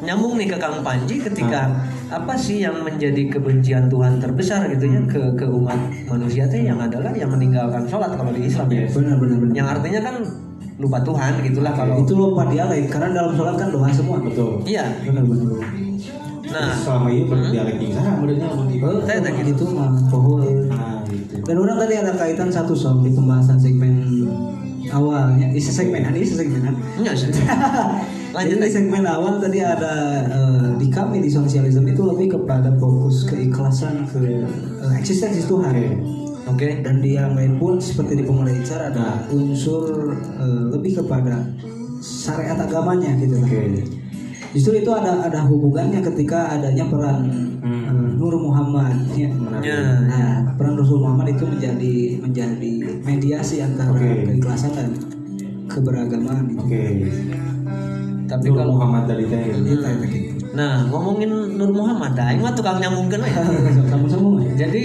[0.00, 1.68] nyambung nih ke Kang Panji ketika
[2.08, 5.76] apa sih yang menjadi kebencian Tuhan terbesar gitu ya ke ke umat
[6.08, 6.64] manusia teh?
[6.64, 8.88] Yang adalah yang meninggalkan sholat kalau di Islam ya.
[8.88, 9.52] Benar benar benar.
[9.52, 10.16] Yang artinya kan
[10.80, 14.16] lupa Tuhan gitulah kalau itu lupa dialek karena dalam sholat kan doa semua.
[14.16, 14.64] Betul.
[14.64, 14.84] iya.
[15.04, 15.89] Benar benar benar.
[16.50, 17.76] Nah selama ini berdialek
[18.18, 18.82] modelnya begitu.
[18.82, 19.64] Oh, gitu.
[19.74, 19.90] mah
[20.66, 21.34] Nah, gitu.
[21.46, 24.26] Dan orang tadi ada kaitan satu soal di pembahasan segmen
[24.90, 26.74] awalnya, isi segmenan, isi segmenan.
[27.18, 27.42] sih Jadi
[28.30, 33.26] lanjut di segmen awal tadi ada eh, di kami di sosialisme itu lebih kepada fokus
[33.26, 35.70] keikhlasan ke eh, eksistensi Tuhan.
[35.70, 35.88] Oke.
[36.50, 41.46] oke Dan di yang lain pun seperti di pemulai bicara ada unsur eh, lebih kepada
[42.02, 43.38] syariat agamanya gitu.
[43.42, 43.86] Oke.
[44.50, 47.86] Justru itu ada ada hubungannya ketika adanya peran Hmm.
[47.86, 48.96] eh, Nur Muhammad.
[49.14, 49.28] Ya.
[49.60, 49.78] Ya, ya.
[50.08, 52.72] Nah, peran Rasul Muhammad itu menjadi menjadi
[53.04, 54.26] mediasi antara Oke.
[54.26, 54.88] keikhlasan dan
[55.70, 56.50] keberagaman.
[56.50, 56.62] Gitu.
[56.66, 56.84] Oke.
[58.30, 59.26] tapi Nur kalau Muhammad tadi
[60.50, 60.58] teh.
[60.58, 63.30] Ya, nah ngomongin Nur Muhammad dah aing mah tukang nyambungkeun we
[63.90, 64.42] Sama-sama.
[64.58, 64.84] Jadi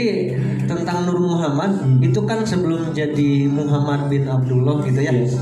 [0.70, 5.14] tentang Nur Muhammad itu kan sebelum jadi Muhammad bin Abdullah gitu ya.
[5.14, 5.38] Yes.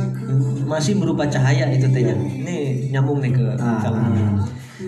[0.63, 2.15] Masih berupa cahaya itu tehnya.
[2.15, 3.83] Ini nyambung nih ke Ah.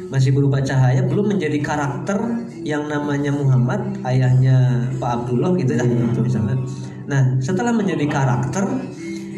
[0.06, 2.20] masih berupa cahaya belum menjadi karakter
[2.64, 5.84] yang namanya Muhammad ayahnya Pak Abdullah gitu ya
[6.20, 6.56] misalnya.
[7.06, 8.66] Nah, setelah menjadi karakter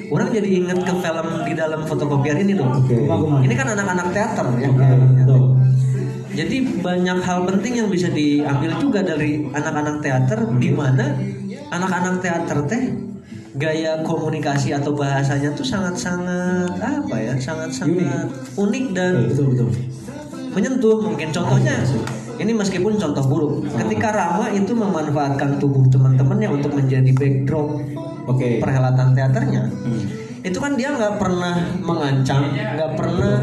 [0.08, 2.72] orang jadi inget ke film di dalam fotokopier ini dong.
[2.88, 3.44] Kumaha.
[3.44, 4.70] Ini kan anak-anak teater ya.
[4.72, 4.88] Oke,
[6.46, 6.84] betul.
[6.86, 11.18] banyak hal penting yang bisa diambil juga dari anak-anak teater di mana
[11.74, 12.84] anak-anak teater teh
[13.58, 19.70] gaya komunikasi atau bahasanya tuh sangat-sangat apa ya sangat-sangat unik dan betul betul
[20.54, 21.76] menyentuh mungkin contohnya
[22.38, 27.82] ini meskipun contoh buruk ketika Rama itu memanfaatkan tubuh teman-temannya untuk menjadi backdrop
[28.30, 28.62] Oke.
[28.62, 30.06] perhelatan teaternya Hmm.
[30.46, 33.36] itu kan dia nggak pernah mengancam nggak pernah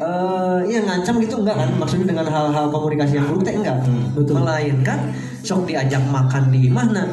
[0.00, 1.68] eh iya ngancam gitu enggak kan?
[1.76, 3.84] Maksudnya dengan hal-hal komunikasi yang buruk teh enggak.
[4.16, 4.40] Betul.
[4.40, 7.08] melainkan sok diajak makan di imahna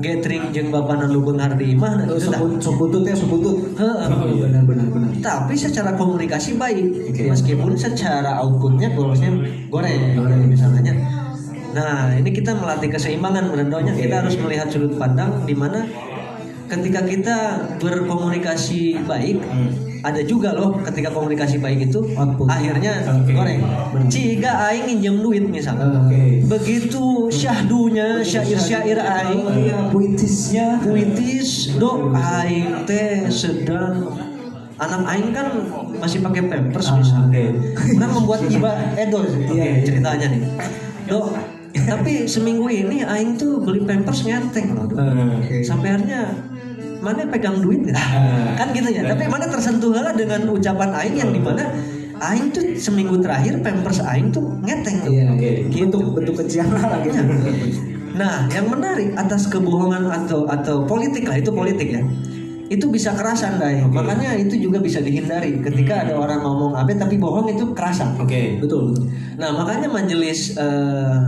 [0.00, 2.40] gathering jeung bapana lu beunghar di imahna Tuh, gitu tah.
[2.40, 3.56] sebut sebutut ya sebutut.
[3.76, 4.06] Heeh.
[4.48, 5.10] benar benar benar.
[5.20, 7.12] Tapi secara komunikasi baik.
[7.12, 7.32] Oke.
[7.32, 9.32] meskipun secara outputnya goalsnya
[9.72, 10.92] goreng misalnya.
[11.72, 15.88] Nah ini kita melatih keseimbangan menurutnya kita harus melihat sudut pandang di mana
[16.72, 17.36] ketika kita
[17.76, 19.44] berkomunikasi baik
[20.02, 22.48] ada juga loh ketika komunikasi baik itu Output.
[22.48, 23.36] akhirnya Oke.
[23.36, 23.60] goreng
[24.08, 26.42] ciga aing minjem duit misalnya Oke.
[26.48, 34.10] begitu syahdunya syair-syair aing iya puitisnya puitis do aing teh sedang
[34.80, 35.46] anak aing kan
[36.00, 37.54] masih pakai pampers misalnya
[37.94, 39.76] orang membuat iba edol Iya, iya.
[39.86, 40.42] ceritanya nih
[41.06, 41.30] do
[41.72, 44.98] tapi seminggu ini aing tuh beli pampers ngenteng loh do.
[44.98, 45.62] Oke.
[45.62, 46.20] sampai akhirnya
[47.02, 47.98] mana pegang duit ya?
[48.54, 51.66] kan gitu ya tapi mana tersentuh lah dengan ucapan aing yang di mana
[52.22, 55.66] aing tuh seminggu terakhir pampers aing tuh ngeteng tuh iya Oke.
[55.68, 57.20] bentuk bentuk kecilan lah gitu
[58.12, 62.02] Nah, yang menarik atas kebohongan atau atau politik lah itu politik ya.
[62.68, 63.84] Itu bisa kerasan, Dai.
[63.84, 68.16] Makanya itu juga bisa dihindari ketika ada orang ngomong apa tapi bohong itu kerasan.
[68.20, 68.60] Oke.
[68.60, 69.08] betul betul
[69.40, 71.20] Nah, makanya majelis eh,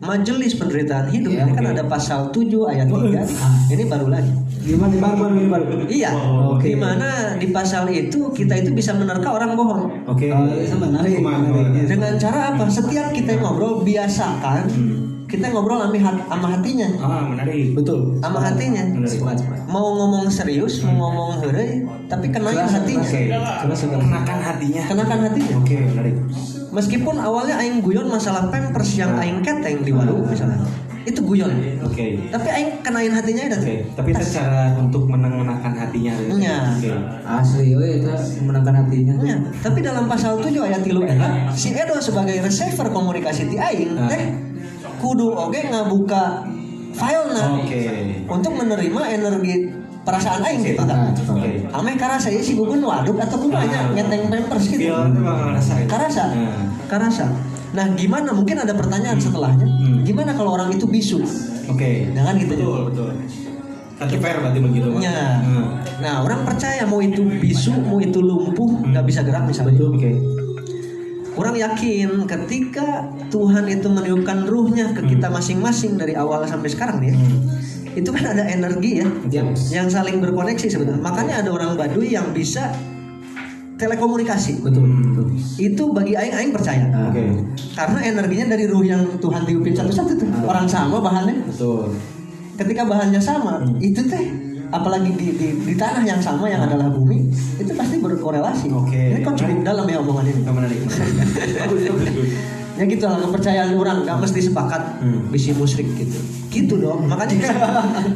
[0.00, 3.20] majelis penderitaan hidup Ya, ini kan ada pasal 7 ayat 3.
[3.68, 4.32] Ini baru lagi.
[4.60, 6.10] gimana baru baru ini baru Iya,
[6.50, 6.68] Oke.
[6.68, 9.88] di mana di pasal itu kita itu bisa menerka orang bohong.
[10.06, 10.28] Oke.
[10.28, 11.48] Oh, itu menarik Ke mana?
[11.48, 11.86] menarik.
[11.86, 12.64] Dengan cara apa?
[12.66, 14.68] Setiap kita ngobrol biasakan
[15.24, 16.88] kita ngobrol sama hat- sama hatinya.
[16.98, 17.72] Ah, menarik.
[17.72, 19.22] betul sama hatinya Menarik.
[19.64, 23.06] mau ngomong serius mau ngomong heureuy tapi kenain hatinya.
[23.06, 24.82] Kenakan hatinya.
[24.84, 26.14] kenakan hatinya Oke, menarik.
[26.70, 30.62] Meskipun awalnya aing guyon masalah pampers yang aing keteng di warung misalnya
[31.00, 31.48] itu guyon
[31.80, 32.28] Oke.
[32.28, 36.12] tapi aing kenain hatinya itu Oke, tapi itu cara untuk menenangkan hatinya.
[36.28, 36.56] Iya.
[36.76, 36.92] Oke.
[37.24, 38.10] asli we itu
[38.42, 43.48] menangkan hatinya Ya, tapi dalam pasal 7 ayat 3 era si Edo sebagai receiver komunikasi
[43.48, 44.12] ti aing Ah.
[44.12, 44.22] teh
[45.00, 46.44] kudu oge ngabuka
[46.92, 47.82] filenya Oke.
[48.28, 49.56] untuk menerima energi
[50.10, 51.14] perasaan aing gitu kan.
[51.70, 54.90] Ameh karasa ya si gugun waduk atau kumanya ngeteng pampers gitu.
[54.90, 55.86] Ngerasain.
[55.86, 56.24] Karasa.
[56.34, 56.66] Nah.
[56.90, 57.26] Karasa.
[57.70, 59.62] Nah, gimana mungkin ada pertanyaan setelahnya?
[59.62, 60.02] Hmm.
[60.02, 61.22] Gimana kalau orang itu bisu?
[61.70, 62.10] Oke.
[62.10, 62.58] Jangan gitu.
[62.58, 63.08] Betul, betul.
[64.00, 64.88] Kaki fair berarti begitu.
[64.98, 65.38] Ya.
[65.38, 65.78] Hmm.
[66.02, 69.78] Nah, orang percaya mau itu bisu, mau itu lumpuh, nggak bisa gerak misalnya.
[69.86, 70.18] Oke.
[71.38, 77.14] Orang yakin ketika Tuhan itu meniupkan ruhnya ke kita masing-masing dari awal sampai sekarang nih,
[77.14, 77.38] ya, Hmm.
[77.92, 79.70] Itu kan ada energi ya, Yes.
[79.70, 81.00] yang saling berkoneksi sebenarnya.
[81.00, 82.70] Makanya ada orang Baduy yang bisa
[83.74, 84.60] telekomunikasi.
[84.60, 85.24] betul betul
[85.56, 86.84] Itu bagi aing aing percaya.
[87.08, 87.24] Oke.
[87.72, 90.28] Karena energinya dari ruh yang Tuhan tiupin satu-satu tuh.
[90.44, 91.48] Orang sama bahannya.
[91.48, 91.96] Betul.
[92.54, 94.20] Ketika bahannya sama, itu teh
[94.70, 98.68] apalagi di, di, di tanah yang sama yang adalah bumi, itu pasti berkorelasi.
[98.70, 99.16] Oke.
[99.16, 100.40] Ini kok cukup dalam ya omongan ini.
[100.40, 100.78] Itu menarik.
[102.76, 105.28] Ya gitu lah kepercayaan orang gak mesti sepakat Hmm.
[105.28, 106.16] bisi musyrik gitu.
[106.50, 107.06] Gitu dong.
[107.06, 107.54] Makanya bisa,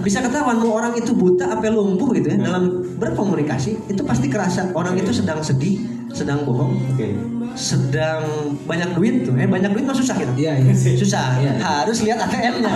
[0.03, 4.75] bisa ketahuan mau orang itu buta apa lumpuh gitu ya dalam berkomunikasi itu pasti kerasa
[4.75, 5.79] orang itu sedang sedih,
[6.11, 7.15] sedang bohong, Oke.
[7.55, 9.39] sedang banyak duit tuh.
[9.39, 10.35] Eh banyak duit mah susah gitu.
[10.35, 11.39] iya iya Susah.
[11.39, 11.53] Iya.
[11.63, 12.73] Harus lihat ATM-nya.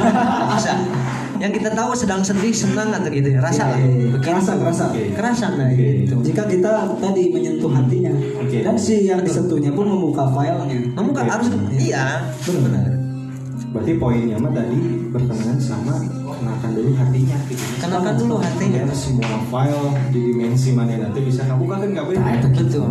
[0.55, 0.79] Susah.
[1.38, 3.38] Yang kita tahu sedang sedih, senang atau gitu ya.
[3.38, 3.79] Rasa lah.
[3.79, 4.18] Iya, iya, iya.
[4.18, 5.03] kerasa kerasa Oke.
[5.14, 5.87] Kerasa nah Oke.
[6.07, 6.14] gitu.
[6.23, 8.11] jika kita tadi menyentuh hatinya
[8.42, 8.59] Oke.
[8.62, 11.31] dan si yang disentuhnya pun membuka filenya Membuka Oke.
[11.31, 11.47] harus
[11.79, 12.27] iya.
[12.42, 12.97] benar
[13.68, 14.78] Berarti poinnya mah tadi
[15.12, 16.00] berkenaan sama
[16.38, 17.62] kenakan dulu hatinya gitu.
[17.85, 18.81] Kenakan dulu hatinya.
[18.88, 22.16] Biar semua file di dimensi mana nanti bisa kabuka kan boleh.
[22.16, 22.88] Nah, itu Betul.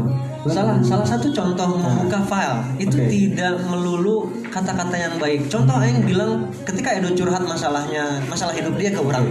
[0.48, 3.10] Salah salah satu contoh membuka file itu Oke.
[3.12, 5.50] tidak melulu kata-kata yang baik.
[5.52, 9.28] Contoh yang bilang ketika Edo curhat masalahnya, masalah hidup dia ke orang.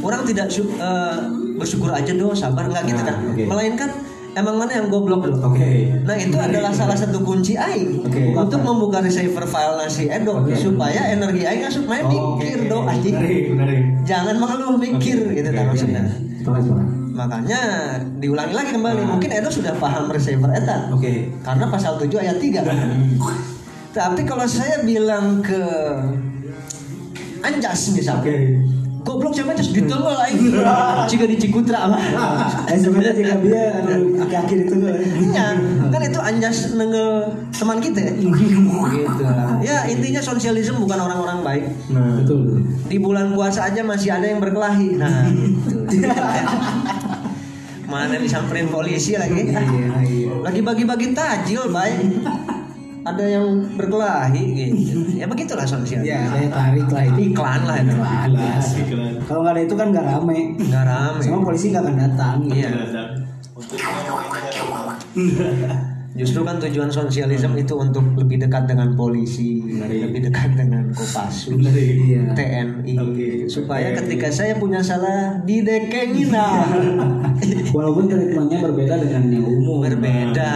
[0.00, 1.16] Orang tidak eh,
[1.58, 3.16] bersyukur aja do, sabar nggak gitu Nah, kan.
[3.34, 3.44] oke.
[3.50, 3.90] Melainkan
[4.34, 5.34] emang mana yang goblok do.
[5.42, 5.90] Oke.
[6.06, 8.34] Nah itu adalah salah satu kunci aing Oke.
[8.34, 10.54] untuk membuka receiver file nasi Edo Oke.
[10.54, 13.16] supaya energi aing masuk main mikir do anjing.
[13.18, 13.80] Menarik, menarik.
[14.06, 15.34] Jangan mengeluh mikir Oke.
[15.42, 16.02] gitu Oke, kan maksudnya.
[17.10, 17.60] Makanya
[18.22, 19.00] diulangi lagi kembali.
[19.02, 19.08] Nah.
[19.18, 20.88] Mungkin Edo sudah paham receiver eta.
[20.94, 21.28] Oke.
[21.42, 22.78] Karena pasal 7 ayat 3 kan.
[23.98, 25.58] Tapi kalau saya bilang ke
[27.42, 28.36] Anjas misalnya, Oke.
[29.00, 30.52] Goblok siapa terus ditengah lagi
[31.08, 32.00] jika di Cikutra mah
[32.68, 34.74] Eh sebenarnya jika dia anu kaki itu.
[35.32, 35.46] Iya,
[35.88, 38.12] kan itu anjas nengel teman kita ya.
[38.14, 39.24] gitu
[39.64, 42.62] ya intinya sosialisme bukan orang-orang baik Nah, Betul.
[42.86, 45.88] di bulan puasa aja masih ada yang berkelahi nah gitu.
[47.90, 50.30] mana disamperin polisi lagi Iya iya.
[50.46, 51.98] lagi bagi-bagi tajil baik
[53.00, 53.46] ada yang
[53.76, 55.16] berkelahi gitu.
[55.16, 57.20] Ya begitulah sosial Ya daya tarik lah itu.
[57.32, 57.96] iklan lah itu.
[57.96, 58.66] Jelas.
[59.24, 60.40] Kalau nggak ada itu kan nggak rame.
[60.58, 61.20] nggak rame.
[61.22, 62.36] Sama polisi nggak akan datang.
[62.50, 62.70] iya
[66.18, 72.34] justru kan tujuan sosialisme itu untuk lebih dekat dengan polisi lebih dekat dengan kopassus Iya.
[72.34, 73.28] TNI Oke.
[73.46, 76.66] supaya ketika saya punya salah didekengin lah.
[77.76, 79.78] Walaupun treatmentnya berbeda dengan yang umum.
[79.86, 80.52] berbeda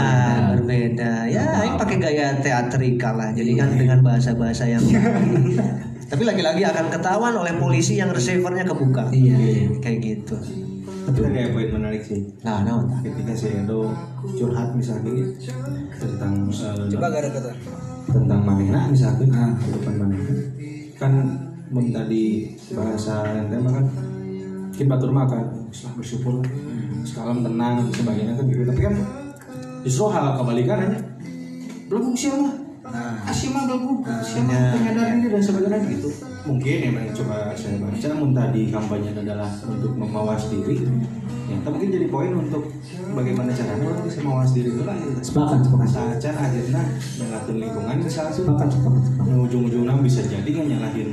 [0.58, 1.12] berbeda.
[1.30, 3.30] Ya ini pakai gaya teatrikal lah.
[3.30, 4.82] Jadi kan dengan bahasa-bahasa yang
[6.10, 9.08] tapi lagi-lagi akan ketahuan oleh polisi yang receivernya kebuka.
[9.14, 9.34] Iya.
[9.38, 9.66] iya.
[9.80, 10.36] kayak gitu
[11.04, 12.20] Tapi ada kayak poin menarik sih.
[12.40, 13.92] nah nah Ketika si Endo
[14.32, 15.12] curhat misalnya
[15.94, 17.50] tentang eh, Coba gak ada kata.
[18.06, 20.32] tentang manehna misalkan ah kehidupan manehna.
[20.94, 21.12] Kan
[21.68, 22.24] mun tadi
[22.70, 23.86] bahasa yang tema kan
[24.70, 26.46] kita batur mah kan "Islah bersyukur lah
[27.02, 28.62] sekalam tenang sebagainya kan gitu.
[28.64, 28.94] Tapi kan
[29.82, 30.98] justru hal kebalikan aja.
[31.86, 32.48] Belum siapa
[32.84, 33.16] Nah.
[33.24, 36.08] kasih mah belum siapa penyadaran diri dan sebagainya gitu
[36.44, 40.84] mungkin ya coba saya baca mun tadi kampanye adalah untuk memawas diri
[41.48, 42.68] ya tapi mungkin jadi poin untuk
[43.16, 45.20] bagaimana caranya orang bisa mawas diri itu lah gitu.
[45.24, 45.88] Sepakat, sepakat.
[45.88, 46.82] Sacan akhirnya
[47.20, 49.02] nyalahin lingkungan misalnya Sepakat, sepakat.
[49.08, 49.44] sepakat.
[49.48, 51.08] ujung-ujungnya bisa jadi nggak nyalahin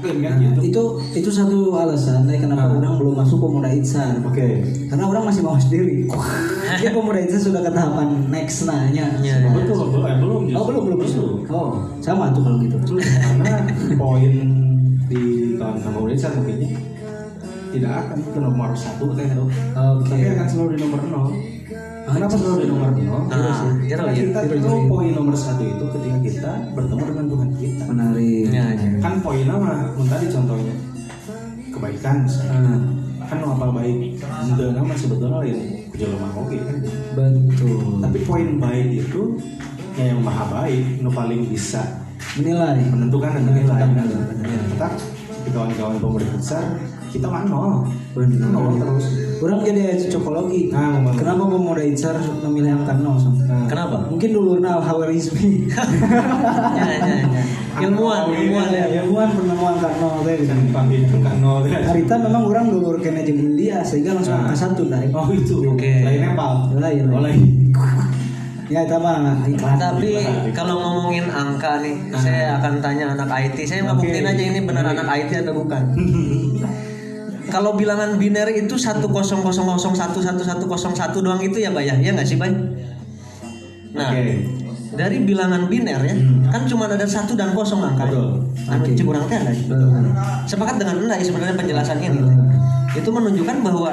[0.00, 0.60] kan Nah, gitu.
[0.62, 0.82] itu
[1.16, 2.76] itu satu alasan eh, kenapa Ah.
[2.76, 4.22] orang belum masuk pemuda insan.
[4.22, 4.62] Oke.
[4.86, 6.06] Karena orang masih mau sendiri.
[6.80, 9.06] Dia pemuda insan sudah ke tahapan next nanya.
[9.18, 10.40] Iya, Oh, betul, belum, eh, belum.
[10.52, 11.30] Oh belum belum belum.
[11.48, 11.68] Oh
[11.98, 12.76] sama tuh kalau gitu.
[12.94, 14.34] Karena poin
[15.06, 15.22] di
[15.54, 16.70] kawan-kawan pemuda insan mungkinnya
[17.68, 19.48] tidak akan ke nomor satu teh Dok.
[19.76, 20.08] Oke.
[20.08, 21.28] tapi akan selalu di nomor nol.
[22.08, 23.12] Kenapa selalu di nomor nol?
[23.12, 23.50] Ah, Karena
[23.84, 24.22] jelas ya.
[24.24, 24.88] kita jelas.
[24.88, 27.82] poin nomor satu itu ketika kita bertemu dengan Tuhan kita.
[27.88, 28.44] Menarik.
[28.48, 28.90] ya, ya.
[29.04, 29.78] Kan poinnya mah,
[30.08, 30.74] tadi contohnya
[31.72, 32.56] kebaikan misalnya.
[32.58, 35.60] Ah, kan apa baik itu nama sebetulnya yang
[35.92, 36.76] jelema oke kan
[37.12, 38.00] betul.
[38.00, 39.36] tapi poin baik itu
[40.00, 41.84] ya yang maha baik nu paling bisa
[42.40, 42.80] Menilai.
[42.88, 43.84] menentukan dan menilai
[44.72, 44.88] kita
[45.52, 45.96] kawan-kawan
[46.40, 46.64] besar
[47.12, 47.84] kita mah nol
[48.16, 50.68] nol terus Orang jadi cocokologi.
[50.68, 51.14] Nah, ngomong.
[51.14, 53.14] Kenapa pemuda insan memilih angka nol?
[53.14, 53.38] Som?
[53.40, 55.70] Nah, kenapa Mungkin dulu nah Hawarizmi.
[55.70, 55.84] ya,
[56.74, 57.42] ya, ya.
[57.78, 60.42] ilmuwan ilmuwan ya Ilmuwan penemuan angka nol teh.
[60.42, 64.42] dan panggil angka nol Harita memang orang dulu kena jeung India sehingga langsung Nah.
[64.44, 65.08] angka satu dari.
[65.10, 66.02] oh itu Oke.
[66.02, 67.40] lain Nepal Lain, oh lain.
[68.68, 69.80] Ya itu mah iklan.
[69.80, 70.12] tapi
[70.52, 74.04] kalau ngomongin angka nih saya akan tanya anak IT saya Oke.
[74.04, 75.82] ngebuktiin aja ini benar anak IT atau bukan
[77.48, 81.58] kalau bilangan biner itu satu kosong kosong kosong satu satu satu kosong satu doang itu
[81.58, 82.52] ya bayar ya nggak sih bay
[83.96, 84.44] nah Oke.
[84.94, 86.16] dari bilangan biner ya
[86.52, 88.28] kan cuma ada satu dan kosong angka Betul.
[88.68, 88.92] anu Oke.
[88.94, 89.52] cik urang teh ada.
[89.52, 89.88] Betul.
[90.44, 92.20] sepakat dengan anda sebenarnya penjelasan ini
[92.96, 93.90] itu menunjukkan bahwa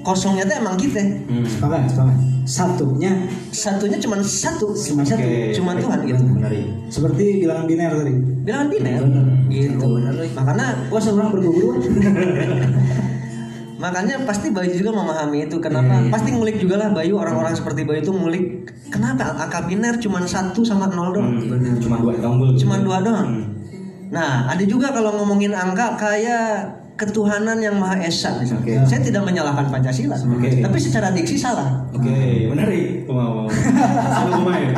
[0.00, 1.44] kosongnya teh emang kita Hmm.
[1.44, 2.16] Sepakat, sepakat.
[2.42, 3.12] Satunya
[3.48, 5.22] satunya cuma satu cuma satu.
[5.52, 8.12] Cuma Tuhan gitu benar ya Seperti bilangan biner tadi.
[8.40, 9.24] bilangan biner Bener.
[9.46, 9.86] gitu
[10.32, 11.78] makanya Wah seorang berguru.
[13.78, 16.10] makanya pasti Bayu juga memahami itu kenapa Iya, iya.
[16.10, 18.44] pasti ngulik juga lah Bayu orang-orang seperti Bayu itu ngulik
[18.90, 21.80] kenapa angka biner cuma satu sama nol doang Hmm.
[21.80, 23.44] cuma dua tombol cuma dua doang Hmm.
[24.10, 28.84] nah ada juga kalau ngomongin angka kayak ketuhanan yang maha esa misalnya.
[28.84, 28.84] Oke.
[28.84, 30.60] saya tidak menyalahkan Pancasila Oke.
[30.60, 32.12] tapi secara diksi salah Oke,
[32.52, 33.08] menarik.
[33.08, 33.46] Mau mau.
[33.48, 34.70] Selalu main.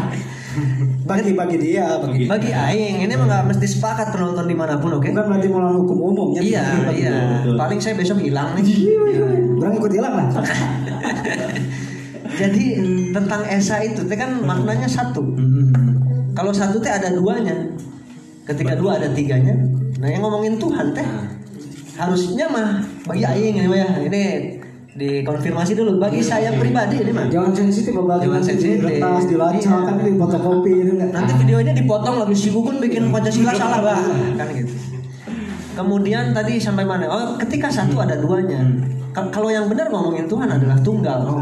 [1.02, 5.00] Bagi bagi dia, bagi bagi Aing ini mah nggak mesti sepakat penonton di mana pun
[5.00, 6.40] oke bukan berarti melawan hukum umum ya.
[6.44, 7.14] iya iya
[7.56, 8.62] paling saya besok hilang nih
[9.58, 10.26] Orang ikut hilang lah.
[12.40, 12.64] jadi
[13.12, 15.24] tentang esa itu teh kan maknanya satu
[16.32, 17.72] kalau satu teh ada duanya
[18.44, 19.56] ketika dua ada tiganya
[20.00, 21.04] nah yang ngomongin Tuhan teh
[21.92, 22.68] harusnya mah
[23.04, 23.88] bagi Aing ini ya.
[24.00, 24.22] Ini
[24.92, 25.96] dikonfirmasi dulu.
[25.96, 27.26] Bagi saya pribadi ini mah.
[27.26, 28.78] Jangan sensitif apalagi Jangan sensitif.
[28.78, 29.78] diretas, dilacak Iya.
[29.82, 31.10] kan di fotokopi itu enggak.
[31.12, 32.34] nanti videonya dipotong lagi.
[32.34, 34.00] Si Gugun bikin Pancasila salah bah
[34.36, 34.74] kan gitu.
[35.72, 37.08] Kemudian tadi sampai mana?
[37.08, 38.60] Oh ketika satu ada duanya.
[39.12, 41.24] Ka- kalau yang benar ngomongin Tuhan adalah tunggal.
[41.24, 41.40] Oh.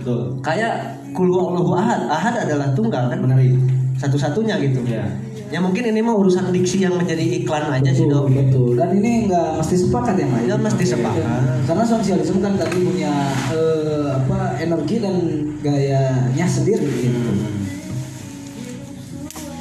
[0.00, 0.38] Betul.
[0.40, 0.74] kayak
[1.12, 2.06] kul Allahu ahad.
[2.06, 3.18] Ahad adalah tunggal kan?
[3.20, 3.52] Menarik.
[3.96, 4.84] satu-satunya gitu.
[4.84, 5.08] Iya.
[5.46, 8.74] Ya mungkin ini mah urusan diksi yang menjadi iklan aja sih dok betul.
[8.74, 10.40] Dan ini enggak mesti sepakat ya, Pak.
[10.46, 11.24] Nggak mesti sepakat.
[11.66, 13.12] Karena sosialisme kan tadi punya
[13.54, 15.16] eh, apa energi dan
[15.62, 17.30] gayanya sendiri gitu.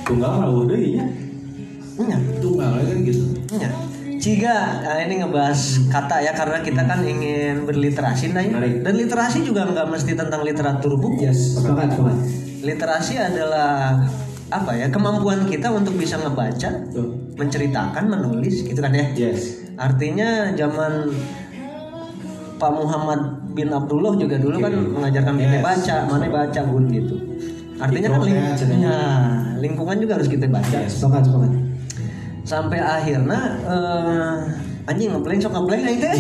[0.06, 1.06] Tunggal mah udah ya.
[1.96, 3.24] Iya, Tunggal kan gitu.
[3.56, 3.70] iya.
[4.16, 8.58] Ciga, nah ini ngebahas kata ya karena kita kan ingin berliterasi nah ya.
[8.58, 11.30] Dan literasi juga nggak mesti tentang literatur buku.
[11.30, 12.18] Yes, sepakat, sepakat.
[12.66, 14.02] Literasi adalah
[14.46, 17.34] apa ya kemampuan kita untuk bisa ngebaca, Tuh.
[17.34, 19.06] menceritakan, menulis gitu kan ya.
[19.18, 19.66] Yes.
[19.76, 21.10] Artinya zaman
[22.56, 23.20] Pak Muhammad
[23.52, 24.96] bin Abdullah juga dulu kan Oke.
[24.96, 25.64] mengajarkan kita Yes.
[25.64, 27.16] baca, mana baca bun gitu.
[27.76, 28.98] Artinya kan ling- ya,
[29.60, 30.78] lingkungan juga harus kita baca.
[30.80, 30.96] Yes.
[30.96, 31.52] Sepakat, sepakat.
[32.46, 34.36] Sampai akhirnya eh,
[34.86, 36.16] anjing ngepleng sok ngepleng aing teh.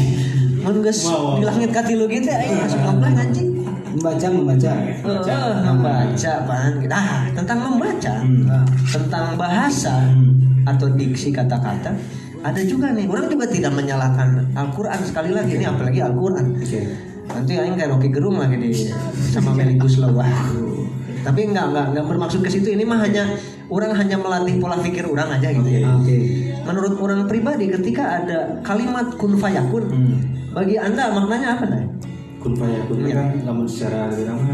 [0.59, 1.33] Mun geus Wow, wow.
[1.37, 3.49] di langit katilu gitu aing masuk ngepleng anjing.
[3.95, 4.71] Membaca, membaca.
[4.75, 6.91] Eh, membaca pan gitu.
[6.91, 8.65] Ah, tentang membaca, Hmm.
[8.91, 9.95] Tentang bahasa
[10.65, 11.93] atau diksi kata-kata
[12.41, 16.81] ada juga nih orang juga tidak menyalahkan Al-Quran sekali lagi ini apalagi Al-Quran Oke.
[17.25, 18.69] nanti aing kayak Rocky Gerung lagi di
[19.29, 20.85] sama Meli Guslow Waduh.
[21.21, 23.29] tapi enggak enggak enggak bermaksud ke situ ini mah hanya
[23.65, 26.17] orang hanya melatih pola pikir orang aja gitu ya Oke.
[26.65, 30.17] menurut orang pribadi ketika ada kalimat kun fayakun Hmm.
[30.49, 31.85] bagi anda maknanya apa nih
[32.45, 33.15] Kun fayakun Iya.
[33.17, 34.53] kan namun secara nama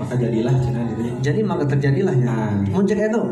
[0.00, 1.04] maka jadilah cina jadi.
[1.20, 2.64] jadi maka terjadilah ya Nah.
[2.72, 3.22] muncul itu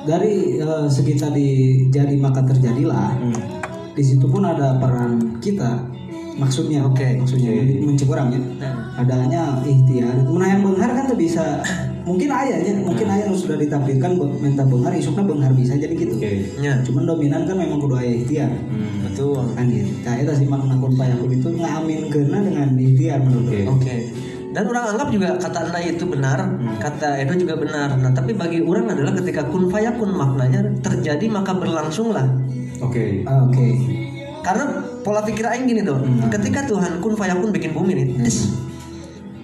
[0.00, 1.48] Dari eh, segi tadi
[1.92, 3.20] jadi maka terjadilah.
[3.20, 3.36] Hmm.
[3.92, 5.89] Di situ pun ada peran kita.
[6.36, 7.18] Maksudnya, Oke.
[7.18, 7.50] maksudnya
[7.82, 8.40] mencek orang ya.
[8.62, 9.02] Nah.
[9.02, 10.14] Adanya ikhtiar.
[10.28, 11.62] Menayang benghar kan tuh bisa
[12.08, 16.16] mungkin ayahnya, mungkin ayah nu sudah ditakdirkan buat minta benghar, isukna benghar bisa jadi gitu.
[16.16, 16.48] Oke.
[16.60, 18.50] ya Cuman dominan kan memang kudu aya ikhtiar.
[18.50, 19.04] Hmm.
[19.06, 19.92] betul Kan gitu.
[20.06, 23.58] Nah, itu sih makna kun payakun itu ngamin kena dengan ikhtiar menurut Oke.
[23.58, 23.68] orang.
[23.76, 23.96] Oke.
[24.50, 26.38] Dan orang anggap juga kata anda itu benar,
[26.82, 27.94] kata Edo juga benar.
[27.94, 32.26] Nah, tapi bagi orang adalah ketika kun fayakun maknanya terjadi maka berlangsunglah.
[32.82, 33.22] Oke.
[33.30, 33.99] Ah, Oke.
[34.40, 34.64] Karena
[35.00, 38.56] pola pikir aing gini tuh, ketika Tuhan kun fayakun bikin bumi nih, tes.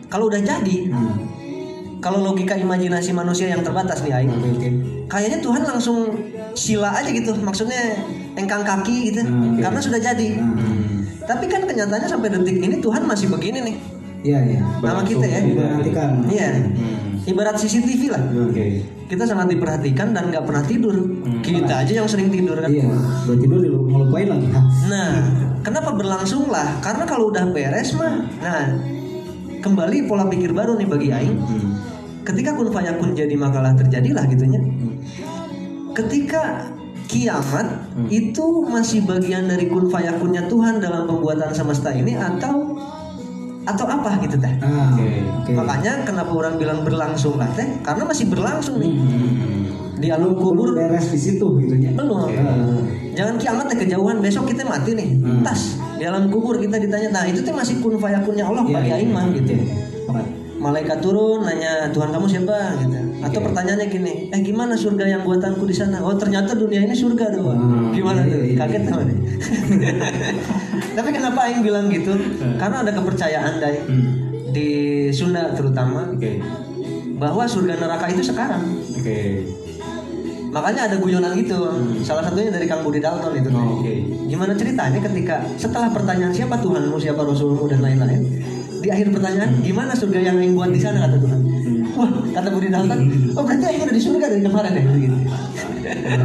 [0.07, 1.13] kalau udah jadi, Hmm.
[1.99, 4.69] kalau logika imajinasi manusia yang terbatas nih aing, oke.
[5.07, 5.99] kayaknya Tuhan langsung
[6.55, 8.01] sila aja gitu, maksudnya
[8.35, 10.29] engkang kaki gitu, Hmm, karena sudah jadi.
[10.41, 11.05] Hmm.
[11.27, 13.77] Tapi kan kenyataannya sampai detik ini Tuhan masih begini nih,
[14.25, 14.61] Iya, iya.
[14.81, 15.41] nama kita ya.
[16.27, 16.49] Iya.
[16.73, 17.06] Hmm.
[17.27, 18.23] Ibarat CCTV lah.
[18.47, 18.87] Oke.
[19.11, 20.95] Kita sangat diperhatikan dan nggak pernah tidur.
[21.43, 22.71] Kita aja yang sering tidur kan.
[22.71, 22.87] Iya,
[23.27, 24.47] buat tidur di ngelupain lagi.
[24.87, 25.11] Nah,
[25.67, 26.79] kenapa berlangsung lah?
[26.79, 28.79] Karena kalau udah beres mah, nah
[29.59, 31.35] kembali pola pikir baru nih bagi Aing.
[31.35, 31.71] Hmm.
[32.23, 34.63] Ketika kun fayakun jadi makalah terjadilah gitunya.
[35.95, 36.71] Ketika
[37.07, 42.75] kiamat itu masih bagian dari kun fayakunnya Tuhan dalam pembuatan semesta ini atau
[43.67, 44.53] atau apa gitu teh?
[44.63, 45.05] Ah, Oke.
[45.43, 45.51] oke.
[45.53, 47.67] Makanya kenapa orang bilang berlangsung lah teh?
[47.83, 48.95] Karena masih berlangsung nih.
[48.95, 49.63] Hmm.
[49.97, 51.91] Di alam kubur beres di situ gitu ya.
[51.91, 52.31] belum.
[53.13, 55.19] Jangan kiamat teh kejauhan besok kita mati nih.
[55.43, 57.11] Tas di alam kubur kita ditanya.
[57.11, 59.53] Nah itu teh masih kun fayakunnya Allah Iya, bagi aing mah gitu.
[60.07, 60.23] Oke.
[60.57, 62.97] Malaikat turun nanya Tuhan kamu siapa gitu.
[63.21, 66.01] Atau pertanyaannya gini, eh gimana surga yang buatanku di sana?
[66.01, 67.61] Oh ternyata dunia ini surga doang.
[67.61, 68.41] Hmm, Gimana iya, tuh?
[68.43, 68.89] iya, Kaget iya.
[68.89, 69.17] sama nih.
[70.97, 72.13] Tapi kenapa aing bilang gitu?
[72.57, 74.13] Karena ada kepercayaan dari Hmm.
[74.51, 74.69] di
[75.11, 76.41] Sunda terutama Oke.
[77.17, 78.65] bahwa surga neraka itu sekarang.
[78.91, 79.45] Oke.
[80.49, 81.59] Makanya ada guyonan gitu.
[82.01, 83.49] Salah satunya dari Kang Budi Dalton itu.
[83.51, 83.93] Oh, Oke.
[84.25, 88.25] Gimana ceritanya ketika setelah pertanyaan siapa Tuhanmu, siapa Rasulmu dan lain-lain,
[88.81, 91.41] di akhir pertanyaan gimana surga yang aing buat di sana kata Tuhan.
[91.97, 93.01] Wah kata Budi Dalton,
[93.35, 95.17] oh berarti aing udah di surga dari kemarin ya gitu.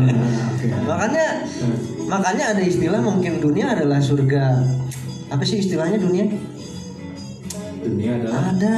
[0.89, 1.25] makanya
[2.09, 4.43] makanya ada istilah mungkin dunia adalah surga
[5.31, 6.27] apa sih istilahnya dunia?
[7.81, 8.77] Dunia adalah Ada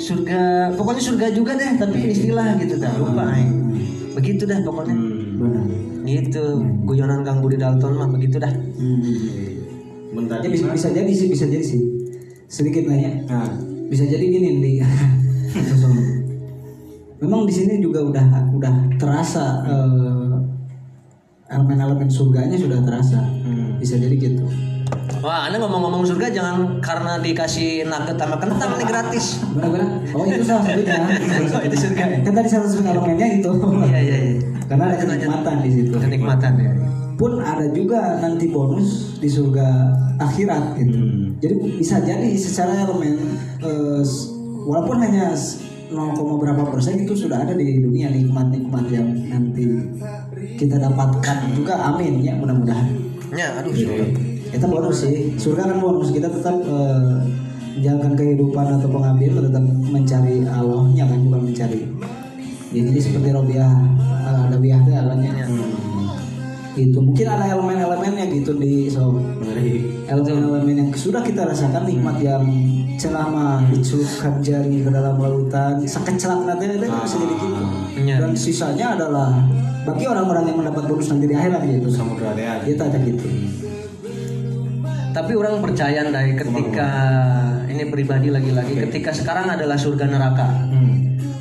[0.00, 0.42] surga,
[0.74, 3.52] pokoknya surga juga deh tapi istilah gitu dah lupa aing.
[4.14, 4.94] Begitu dah pokoknya.
[4.94, 5.38] Hmm.
[5.38, 5.64] Benar.
[6.04, 6.44] Gitu,
[6.84, 8.52] guyonan Kang Budi Dalton mah begitu dah.
[10.14, 10.38] Bentar.
[10.44, 11.93] Ya, bisa, bisa jadi sih, bisa jadi sih.
[12.54, 13.10] Sedikit nanya.
[13.26, 13.50] Nah.
[13.90, 14.72] Bisa jadi gini di
[17.22, 20.36] Memang di sini juga udah udah terasa eh,
[21.50, 23.18] elemen-elemen surganya sudah terasa.
[23.18, 23.74] Hmm.
[23.82, 24.46] Bisa jadi gitu.
[25.24, 29.40] Wah, Anda ngomong-ngomong surga jangan karena dikasih nugget sama kentang nih gratis.
[29.56, 29.88] Benar-benar.
[30.12, 31.00] Oh itu salah satunya.
[31.54, 32.18] Oh, itu surga ya?
[32.20, 33.50] Kan tadi salah satu elemennya itu.
[33.88, 34.34] Iya, iya, iya.
[34.68, 35.96] Karena ada kenikmatan di situ.
[35.96, 36.72] Kenikmatan ya.
[37.14, 39.66] Pun ada juga nanti bonus di surga
[40.18, 40.96] akhirat gitu.
[40.96, 41.38] Hmm.
[41.38, 43.14] Jadi bisa jadi secara elemen
[43.60, 44.30] eh, s-
[44.64, 49.62] walaupun hanya s- 0, berapa persen itu sudah ada di dunia nikmat-nikmat yang nanti
[50.56, 52.88] kita dapatkan juga amin ya mudah-mudahan.
[53.30, 53.70] Ya, aduh.
[54.50, 55.34] Kita bonus sih.
[55.36, 57.18] Surga kan bonus kita tetap eh,
[57.74, 61.80] menjalankan kehidupan atau pengabdian tetap mencari Allahnya kan bukan mencari.
[62.70, 63.70] Ya, jadi seperti Robiah
[64.24, 65.30] eh, ada biah teh alamnya.
[66.74, 69.14] Itu mungkin ada elemen-elemennya gitu di so.
[70.10, 72.42] Elemen-elemen yang sudah kita rasakan nikmat yang
[72.94, 77.62] celah mah dicelupkan jari ke dalam lautan sekecelak nanti itu bisa jadi gitu.
[77.94, 78.16] Iya.
[78.22, 79.34] dan sisanya adalah
[79.84, 81.88] bagi orang-orang yang mendapat bonus nanti di akhirat gitu.
[81.90, 83.26] Samudra dia tak ada gitu.
[85.14, 86.88] Tapi orang percaya Dai ketika
[87.70, 90.46] ini pribadi lagi-lagi ketika sekarang adalah surga neraka.
[90.70, 90.94] hmm.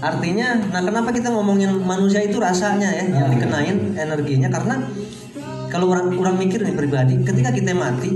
[0.04, 4.52] Artinya, nah kenapa kita ngomongin manusia itu rasanya ya yang dikenain energinya?
[4.52, 4.84] Karena
[5.74, 8.14] kalau orang orang mikir nih pribadi, ketika kita mati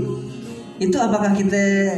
[0.78, 1.90] itu apakah kita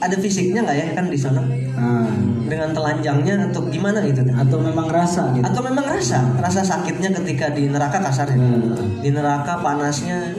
[0.00, 1.44] ada fisiknya nggak ya kan di sana
[1.76, 2.08] nah,
[2.48, 4.34] dengan telanjangnya atau gimana gitu kan?
[4.42, 8.98] atau memang rasa gitu Atau memang rasa rasa sakitnya ketika di neraka kasarnya Hmm.
[8.98, 10.32] di neraka panasnya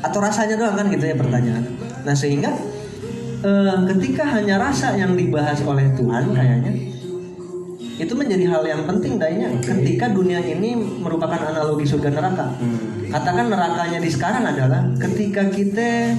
[0.00, 1.64] atau rasanya doang kan gitu ya pertanyaan.
[2.02, 2.50] Nah sehingga
[3.44, 6.72] eh, ketika hanya rasa yang dibahas oleh Tuhan kayaknya
[7.96, 12.46] itu menjadi hal yang penting kayaknya ketika dunia ini merupakan analogi surga neraka.
[13.16, 16.12] Katakan nerakanya di sekarang adalah ketika kita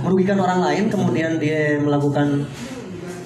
[0.00, 2.48] merugikan orang lain kemudian dia melakukan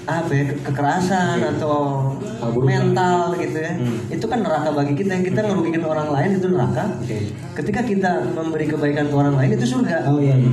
[0.04, 2.66] apa ya, ke- kekerasan atau Hal buruk.
[2.66, 3.72] mental gitu ya.
[3.72, 4.02] Hmm.
[4.10, 6.84] Itu kan neraka bagi kita yang kita ngerugikan orang lain itu neraka.
[6.98, 7.18] oke
[7.54, 10.10] Ketika kita memberi kebaikan ke orang lain itu surga.
[10.10, 10.50] oh iya iya.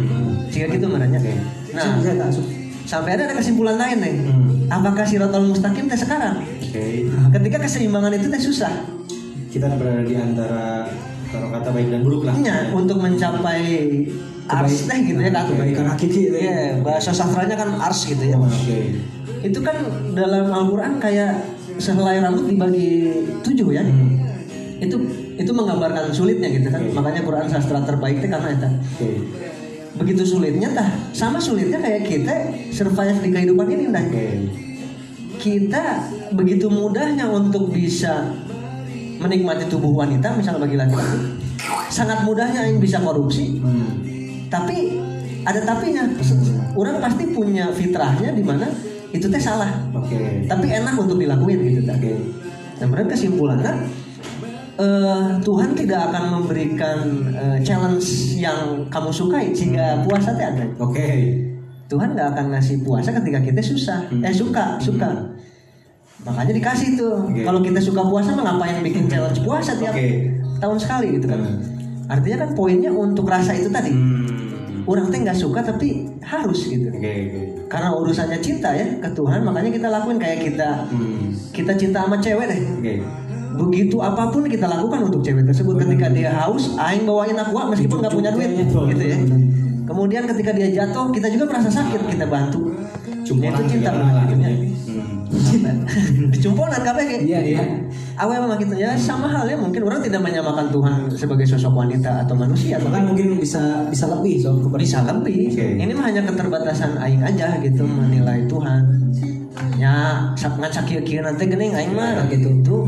[0.47, 1.19] Jika gitu marahnya.
[1.73, 2.29] nah Nah, tak
[2.83, 4.15] sampai ada ada kesimpulan lain nih.
[4.21, 4.49] Hmm.
[4.69, 6.45] Apakah siratal mustaqim teh sekarang?
[6.45, 6.85] oke
[7.33, 8.71] Ketika keseimbangan itu teh susah.
[9.49, 10.87] kita berada di antara
[11.31, 13.63] kalau kata baik dan buruk lah Iya, untuk mencapai
[14.45, 15.47] ars teh gitu ya kan.
[15.47, 16.43] kebaikan hakiki itu ya.
[16.43, 18.35] Iya, bahasa sastranya kan ars gitu ya.
[18.35, 18.79] oke
[19.41, 19.75] Itu kan
[20.13, 21.41] dalam Al-Qur'an kayak
[21.79, 23.09] sehelai rambut dibagi
[23.41, 23.81] tujuh ya.
[24.77, 24.95] Itu
[25.33, 26.83] itu menggambarkan sulitnya gitu kan.
[26.91, 28.67] Makanya Quran sastra terbaik itu karena itu.
[28.67, 29.09] oke
[29.91, 32.35] Begitu sulitnya tah sama sulitnya kayak kita
[32.69, 34.03] survive di kehidupan ini dah.
[34.03, 34.27] oke
[35.41, 35.83] Kita
[36.37, 38.29] begitu mudahnya untuk bisa
[39.21, 41.19] menikmati tubuh wanita misalnya bagi laki-laki
[41.91, 43.61] sangat mudahnya yang bisa korupsi.
[43.61, 44.09] Hmm.
[44.51, 44.99] tapi
[45.41, 46.05] ada tapinya.
[46.75, 48.67] Orang pasti punya fitrahnya di mana
[49.11, 49.71] itu teh salah.
[49.95, 50.45] Oke.
[50.47, 51.95] Tapi enak untuk dilakuin gitu tah.
[51.97, 52.13] oke.
[52.79, 53.73] Dan berarti kesimpulannya
[54.79, 56.97] eh, Tuhan tidak akan memberikan
[57.31, 60.65] eh, challenge yang kamu sukai sehingga puasa teh ada.
[60.79, 61.09] Oke.
[61.91, 64.07] Tuhan nggak akan ngasih puasa ketika kita susah.
[64.23, 65.30] Eh suka suka
[66.21, 67.15] makanya dikasih tuh.
[67.25, 67.41] Oke.
[67.41, 70.29] kalau kita suka puasa mah ngapain bikin challenge puasa tiap Oke.
[70.61, 71.39] tahun sekali gitu kan.
[71.41, 71.61] Hmm.
[72.11, 73.89] artinya kan poinnya untuk rasa itu tadi.
[73.89, 74.83] Hmm.
[74.89, 76.89] orang teh nggak suka tapi harus gitu.
[76.89, 77.41] Oke oke.
[77.69, 80.89] Karena urusannya cinta ya ke Tuhan makanya kita lakuin kayak kita.
[80.89, 81.33] Hmm.
[81.53, 82.59] kita cinta sama cewek deh.
[82.77, 82.93] Oke.
[83.51, 88.01] Begitu apa pun kita lakukan untuk cewek tersebut ketika dia haus aing bawain aqua meskipun
[88.01, 89.17] nggak punya duit gitu ya.
[89.91, 92.71] kemudian ketika dia jatuh kita juga merasa sakit kita bantu.
[93.31, 93.91] Nah, itu cinta
[94.27, 94.70] gitu ya.
[95.91, 96.31] Hmm.
[96.31, 97.63] dicumponan kabeh iya iya.
[98.15, 102.35] Awe memang gitu ya sama halnya mungkin orang tidak menyamakan Tuhan sebagai sosok wanita atau
[102.35, 102.79] manusia.
[102.79, 105.51] Bahkan mungkin bisa bisa lebih so bisa lebih.
[105.51, 105.67] Oke.
[105.77, 108.83] ini mah hanya keterbatasan aing aja gitu menilai Tuhan.
[109.75, 112.83] Ya sak ngacak kieu nanti geuning aing mah gitu tuh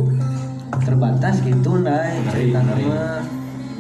[0.84, 3.22] terbatas gitu Menarik, cerita nama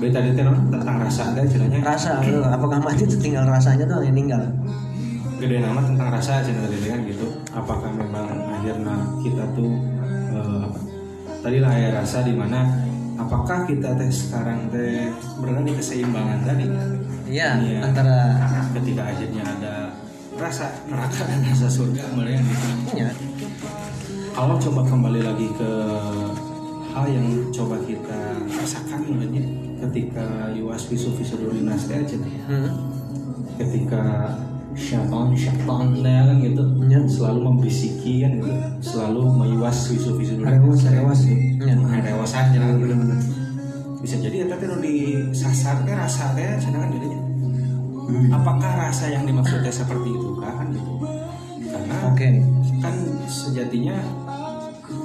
[0.03, 1.79] Berarti tadi tentang rasa ada ceritanya.
[1.79, 4.43] Rasa eh, apakah mati itu tinggal rasanya doang yang ninggal?
[5.39, 7.27] Gede nama tentang rasa cerita tadi kan gitu.
[7.55, 8.27] Apakah memang
[8.63, 9.71] akhirnya kita tuh
[10.31, 10.79] eh, apa
[11.43, 12.63] tadi lah ya rasa di mana
[13.19, 15.11] apakah kita teh sekarang teh
[15.43, 16.65] berada di keseimbangan tadi
[17.27, 17.79] iya Iya.
[17.83, 18.17] antara
[18.71, 19.73] ketika akhirnya ada
[20.39, 23.11] rasa neraka dan rasa surga gitu ya
[24.33, 25.71] kalau coba kembali lagi ke
[26.93, 29.43] hal yang coba kita rasakan sebenarnya
[29.83, 32.69] ketika yuas visu visu teh aja hmm.
[33.59, 34.03] ketika
[34.75, 35.85] syaitan syaitan.
[36.01, 36.63] Ya kan gitu.
[36.89, 36.99] Ya.
[37.05, 38.51] selalu membisiki kan gitu.
[38.81, 41.73] Selalu meyuas visu visu rewas rewas ya.
[42.01, 42.95] rewasan ya gitu.
[44.03, 47.23] Bisa jadi ya tapi lo disasar teh rasa teh sedangkan dirinya
[48.33, 50.93] apakah rasa yang dimaksudnya seperti itu kan gitu?
[51.71, 52.27] Karena oke.
[52.83, 52.95] kan
[53.25, 53.95] sejatinya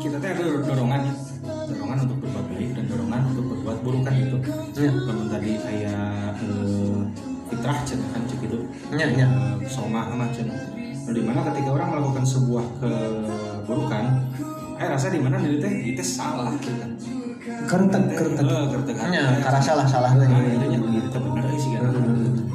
[0.02, 1.14] kita teh ada dorongan ya.
[1.68, 4.38] Dorongan untuk berbuat baik dan dorongan untuk berbuat buruk kan gitu.
[4.76, 4.90] Ya
[5.30, 6.98] tadi kayak eh,
[7.48, 8.22] fitrah kan
[8.94, 9.28] ya ya
[9.68, 14.04] soma sama cen nah, di mana ketika orang melakukan sebuah keburukan
[14.78, 16.90] eh rasa di mana diri teh itu salah gitu kan.
[17.66, 18.94] Kertek kertek.
[19.10, 21.82] ya karasa lah salah lah Nah, itu nya gitu teh bener sih kan.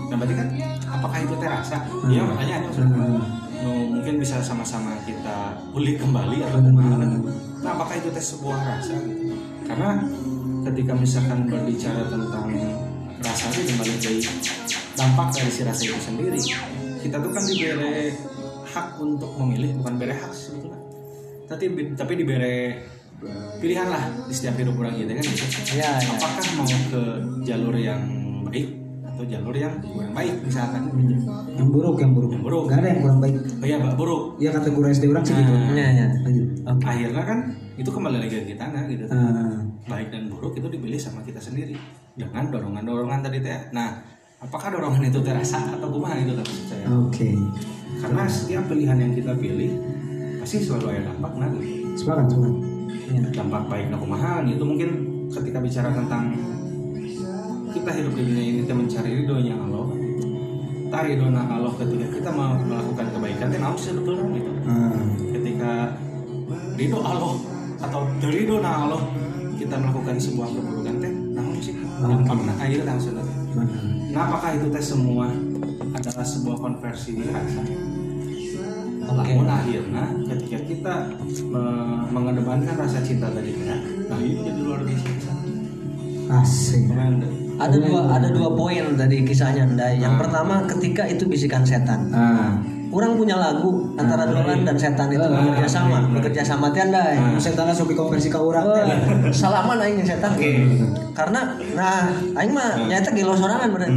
[0.08, 0.48] Nah berarti kan
[0.88, 1.78] apakah itu teh rasa?
[2.08, 2.56] Iya makanya.
[2.72, 2.84] Ada
[3.64, 7.16] Nu, mungkin bisa sama-sama kita ulik kembali atau gimana
[7.64, 9.40] nah apakah itu teh sebuah rasa gitu?
[9.64, 10.04] Karena
[10.68, 12.52] ketika misalkan berbicara tentang
[13.24, 14.20] rasa itu kembali dari
[14.94, 16.40] dampak dari si rasa itu sendiri.
[17.00, 18.12] Kita tuh kan diberi
[18.64, 20.84] hak untuk memilih bukan beri hak sebetulnya
[21.46, 22.74] tapi tapi diberi
[23.62, 25.46] pilihan lah di setiap hidup orang gitu kan gitu
[25.78, 27.02] ya ya apakah mau ke
[27.46, 28.02] jalur yang
[28.50, 28.68] baik
[29.06, 30.90] atau jalur yang kurang baik misalkan?
[31.54, 32.34] Yang buruk yang buruk.
[32.34, 32.64] Yang buruk.
[32.66, 33.36] Gak ada yang kurang baik.
[33.62, 34.24] Oh iya Mbak, buruk.
[34.42, 35.54] Ya kategori SD orang sih gitu.
[35.54, 36.08] Nah, Ya, ya.
[36.26, 36.48] lanjut.
[36.66, 36.86] Oke.
[36.90, 37.40] akhirnya kan
[37.78, 39.06] itu kembali lagi ke kita nah gitu?
[39.14, 41.76] Ah, baik dan buruk itu dipilih sama kita sendiri
[42.16, 43.60] dengan dorongan-dorongan tadi teh.
[43.76, 44.00] Nah
[44.40, 47.30] apakah dorongan itu terasa atau kumaha kan maksud saya oke.
[48.00, 49.72] Karena setiap pilihan yang kita pilih
[50.44, 51.58] pasti selalu ada dampak gitu.
[52.04, 52.56] sepakat sepakat
[53.04, 53.20] Ya.
[53.36, 54.90] dampak baik nah kumaha itu mungkin
[55.32, 56.34] ketika bicara tentang
[57.74, 59.86] kita hidup di dunia ini kita mencari ridhonya Allah.
[60.94, 64.52] Tak ridhona Allah ketika kita mau melakukan kebaikan naon sih sebetulnya gitu.
[64.70, 65.02] Ah,
[65.34, 65.72] ketika
[66.78, 67.34] ridho Allah
[67.82, 69.02] atau dari ridho Allah
[69.64, 71.74] kita melakukan sebuah keburukan teh namun sih?
[71.80, 73.74] Dampaknya air langsung mana
[74.14, 75.26] nah apakah itu teh semua
[75.96, 77.62] adalah sebuah konversi rasa
[79.04, 80.04] namun akhirnya
[80.36, 80.94] ketika kita
[81.48, 83.78] me- mengedepankan rasa cinta tadi ya
[84.12, 85.32] nah itu jadi luar biasa.
[86.24, 86.88] Asik.
[87.60, 90.02] Ada dua ada dua poin dari kisahnya Ndai.
[90.02, 92.10] Yang pertama ketika itu bisikan setan.
[92.16, 92.58] ah
[92.94, 95.18] Orang punya lagu antara Dolan dan setan itu.
[95.18, 96.70] Bekerja sama, bekerja sama.
[96.70, 97.18] Teh Ndai.
[97.18, 98.86] Nah, setan suki konversi ke orang teh.
[99.34, 100.38] Salaman aing setan.
[101.18, 103.90] Karena nah aing mah nyata gelo sorangan bener.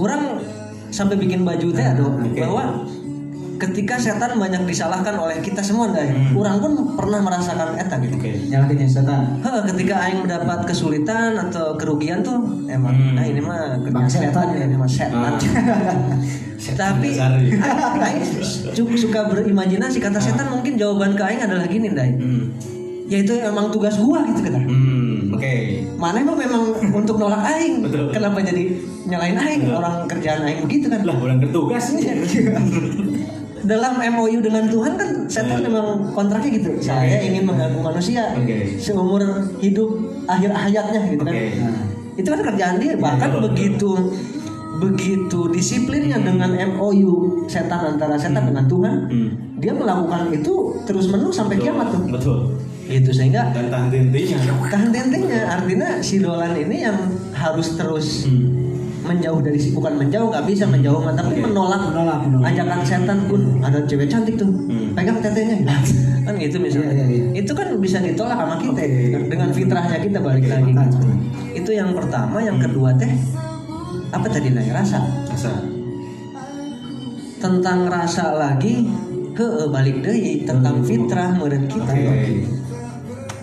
[0.00, 0.40] Orang
[0.88, 2.88] sampai bikin baju teh aduh bahwa
[3.56, 6.36] ketika setan banyak disalahkan oleh kita semua Ndai.
[6.36, 8.16] Orang pun pernah merasakan eta gitu.
[8.52, 12.36] nyalakin yang setan Heh, ketika aing mendapat kesulitan atau kerugian tuh
[12.68, 14.66] emang nah ini mah Bang setan ya ya.
[14.68, 15.32] ini mah setan.
[16.56, 18.04] Tapi Dasar, ya.
[18.12, 18.24] aing
[18.96, 22.12] suka berimajinasi kata setan mungkin jawaban ke aing adalah gini Dai.
[22.16, 22.52] Hmm.
[23.06, 24.66] Yaitu emang tugas gua gitu kata.
[24.66, 25.54] Hmm, oke.
[25.94, 27.86] Mana emang memang untuk nolak aing.
[27.86, 28.10] Betul.
[28.10, 28.66] Kenapa jadi
[29.06, 31.06] nyalain aing orang kerjaan aing begitu kan?
[31.06, 31.94] Lah, orang bertugas.
[33.64, 36.70] dalam MOU dengan Tuhan kan setan memang kontraknya gitu.
[36.82, 38.76] Saya ingin mengganggu manusia Oke.
[38.76, 39.22] seumur
[39.62, 39.90] hidup
[40.28, 41.34] akhir hayatnya gitu kan.
[41.34, 41.76] Nah,
[42.16, 42.92] itu kan kerjaan dia.
[43.00, 43.90] Bahkan betul, begitu
[44.76, 49.28] begitu disiplinnya dengan MOU setan antara setan dengan Tuhan, Hmm.
[49.56, 52.02] dia melakukan itu terus menerus sampai kiamat tuh.
[52.12, 52.38] Betul.
[52.86, 54.38] Itu sehingga Dan tahan intinya.
[54.70, 54.92] tahan
[55.48, 56.94] artinya si Dolan ini yang
[57.34, 58.28] harus terus
[59.06, 61.46] menjauh dari si bukan menjauh nggak bisa menjauh mah, tapi Oke.
[61.46, 62.46] menolak Menolak, menolak.
[62.48, 64.92] ajakan setan pun ada cewek cantik tuh Hmm.
[64.92, 65.56] pegang tetenya
[66.26, 67.24] kan gitu misalnya Iya, iya, iya.
[67.38, 69.26] itu kan bisa ditolak sama kita Oke.
[69.26, 70.82] dengan fitrahnya kita balik lagi gitu.
[70.92, 71.18] sepakat.
[71.54, 73.12] itu yang pertama yang kedua teh
[74.08, 74.98] apa tadi naya rasa
[75.28, 75.52] Asa.
[77.36, 78.86] tentang rasa lagi
[79.32, 82.48] ke balik deui tentang fitrah meureun kita Oke.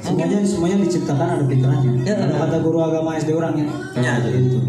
[0.01, 2.15] semuanya semuanya diciptakan ada fitrahnya Ya.
[2.19, 4.13] Kata guru agama SD orang ya Ya.
[4.19, 4.59] itu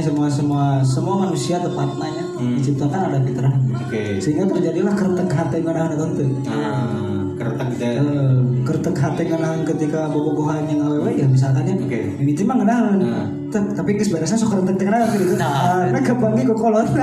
[0.00, 2.56] ya semua semua semua manusia tepatnya ya, Hmm.
[2.56, 4.16] diciptakan ada fitrahnya Oke.
[4.16, 7.84] sehingga terjadilah kertek hati nganahan tentu Nah, keretak kita.
[8.00, 12.00] Eh, kertek hati nganahan ketika bobogohan yang awewe ya misalkan ya Oke.
[12.16, 13.26] ini mah nganahan Nah.
[13.50, 15.84] Tapi beresnya sok kertek nganahan gitu Nah.
[15.84, 16.88] karena kebangi ke kolot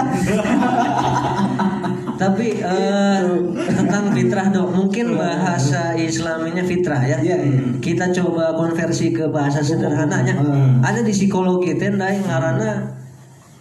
[2.18, 3.22] Tapi eh,
[3.70, 7.22] tentang fitrah dok, mungkin bahasa Islaminya fitrah ya.
[7.22, 7.62] Iya, iya.
[7.78, 10.34] Kita coba konversi ke bahasa sederhananya.
[10.34, 10.82] Hmm.
[10.82, 12.98] Ada di psikologi teh ndai ngarana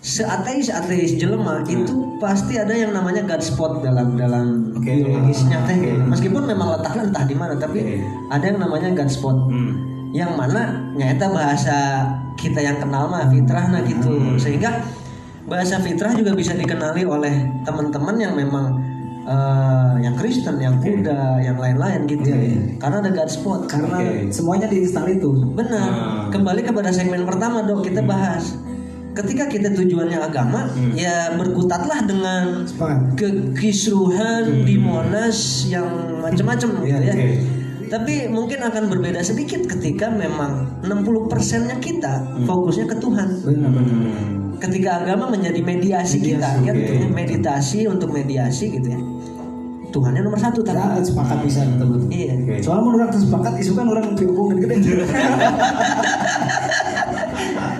[0.01, 5.77] seateis ateis jelema itu pasti ada yang namanya God spot dalam dalam biologisnya teh.
[5.77, 5.93] Oke.
[6.17, 7.97] Meskipun memang letaknya entah di mana, tapi Oke.
[8.33, 9.37] ada yang namanya God spot.
[9.53, 9.73] Hmm.
[10.17, 10.63] Yang mana
[10.97, 11.77] nyata bahasa
[12.41, 14.17] kita yang kenal mah fitrah nah gitu.
[14.17, 14.41] Hmm.
[14.41, 14.81] Sehingga
[15.47, 18.67] bahasa fitrah juga bisa dikenali oleh teman-teman yang memang
[19.23, 22.31] eh, yang Kristen, yang Buddha, yang lain-lain gitu.
[22.31, 22.61] Iya, iya.
[22.79, 23.61] Karena ada God spot.
[23.67, 24.31] karena Oke.
[24.31, 25.89] semuanya diinstal itu Benar.
[25.89, 26.31] Hmm.
[26.31, 28.55] Kembali kepada segmen pertama dok kita bahas.
[29.17, 30.93] Ketika kita tujuannya agama, Hmm.
[30.93, 35.89] ya berkutatlah dengan sepakat kekisruhan di Monas yang
[36.21, 37.15] macam-macam gitu ya.
[37.15, 37.31] oke.
[37.87, 43.29] Tapi mungkin akan berbeda sedikit ketika memang 60 persennya kita fokusnya ke Tuhan.
[43.47, 44.46] Hmm.
[44.57, 46.81] Ketika agama menjadi mediasi, kita, Mediasi, ya, oke.
[46.81, 47.07] gitu ya.
[47.09, 49.01] meditasi untuk mediasi gitu ya.
[49.87, 50.77] Tuhannya nomor satu tapi.
[50.77, 52.35] Nah, sepakat bisa betul Iya.
[52.37, 52.55] Oke.
[52.61, 54.77] Soalnya menurut orang sepakat isu kan orang hubungan gede.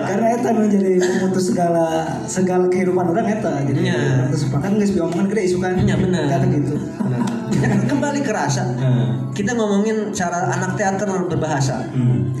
[0.07, 1.85] Karena eta menjadi memutus segala
[2.25, 3.53] segala kehidupan orang eta.
[3.65, 3.97] Jadi Iya.
[4.23, 5.73] orang sepakat geus omongan gede isu kan.
[5.77, 6.23] Iya, benar.
[6.31, 6.73] Kata gitu.
[7.57, 8.63] Ya kembali ke rasa.
[8.77, 9.09] Nah.
[9.33, 11.85] Kita ngomongin cara anak teater berbahasa.
[11.91, 12.33] Hmm.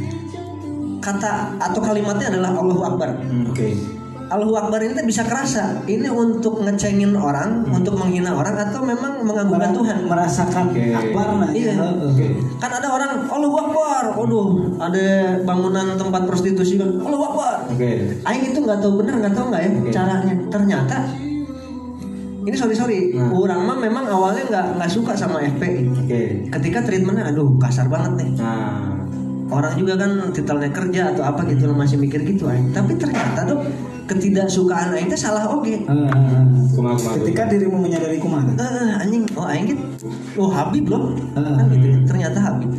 [0.97, 3.09] Kata atau kalimatnya adalah Allahu Akbar.
[3.19, 3.96] Hmm, Oke.
[4.27, 5.79] Allahu Akbar ini tuh bisa kerasa.
[5.87, 9.97] Ini untuk ngecengin orang, untuk menghina orang atau memang mengagungkan Tuhan.
[10.03, 10.83] Merasakan Oke.
[10.91, 11.49] akbar nah.
[11.55, 11.79] Iya.
[11.79, 12.27] Oke.
[12.59, 14.03] Kan ada orang Allahu Akbar.
[14.19, 14.47] Waduh,
[14.83, 15.05] ada
[15.47, 16.99] bangunan tempat prostitusi kan.
[16.99, 17.71] Allahu Akbar.
[17.71, 18.19] Oke.
[18.27, 19.91] Aing itu nggak tahu benar nggak tahu nggak ya Oke.
[19.95, 20.33] caranya.
[20.51, 20.97] Ternyata
[22.47, 23.31] ini sorry sorry, Nah.
[23.35, 25.83] orang mah memang awalnya nggak nggak suka sama FPI.
[26.03, 26.21] Oke.
[26.51, 28.29] Ketika treatmentnya, aduh kasar banget nih.
[28.43, 28.91] Nah.
[29.47, 32.75] Orang juga kan titelnya kerja atau apa gitu masih mikir gitu aing.
[32.75, 33.63] Tapi ternyata dok
[34.07, 35.81] ketidaksukaan aing teh salah oke eh.
[35.83, 39.83] Kumaha, kumaha, ketika dirimu menyadari kumaha Eh, anjing oh aing gitu
[40.37, 41.59] oh Habib loh Ah.
[41.59, 41.97] kan gitu ya.
[42.05, 42.71] ternyata Habib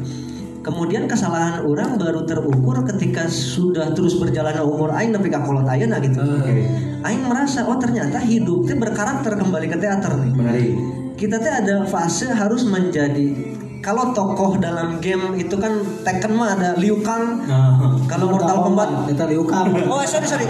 [0.58, 6.20] kemudian kesalahan orang baru terukur ketika sudah terus berjalan umur aing tapi kakolot ayeuna gitu
[6.20, 6.64] Oke.
[7.02, 10.72] aing merasa oh ternyata hidup teh berkarakter kembali ke teater nih Menarik.
[11.16, 15.70] kita teh ada fase harus menjadi kalau tokoh dalam game itu kan
[16.02, 20.46] Tekken mah ada Liu Kang Nah, kalau Mortal Kombat kita Liu Kang Oh sorry sorry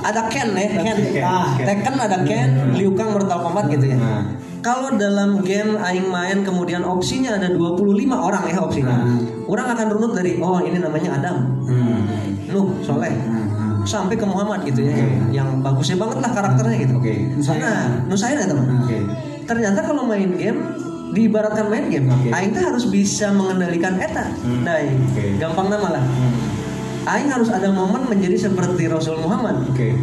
[0.00, 1.64] Ada Ken ya Ken Ah, Ken.
[1.64, 4.22] Tekken ada Ken Liu Kang Mortal Kombat gitu ya Nah.
[4.58, 9.20] Kalau dalam game Aing main kemudian opsinya ada 25 orang ya opsinya Hmm.
[9.44, 12.48] Orang akan runut dari Oh ini namanya Adam hmm.
[12.48, 15.06] Nuh Soleh Hmm, Sampai ke Muhammad gitu ya Oke.
[15.30, 17.14] Yang bagusnya banget lah karakternya gitu Oke.
[17.32, 17.60] Nusain.
[17.60, 18.98] Nah Nusain ya teman Oke.
[19.44, 20.58] Ternyata kalau main game
[21.14, 22.28] diibaratkan main game, Oke.
[22.34, 24.26] Aing tuh harus bisa mengendalikan eta.
[24.42, 24.66] Hmm.
[24.66, 25.38] Dai, Oke.
[25.38, 26.04] gampang nama lah.
[26.04, 26.36] Hmm.
[27.06, 29.62] Aing harus ada momen menjadi seperti Rasul Muhammad.
[29.70, 29.94] Oke.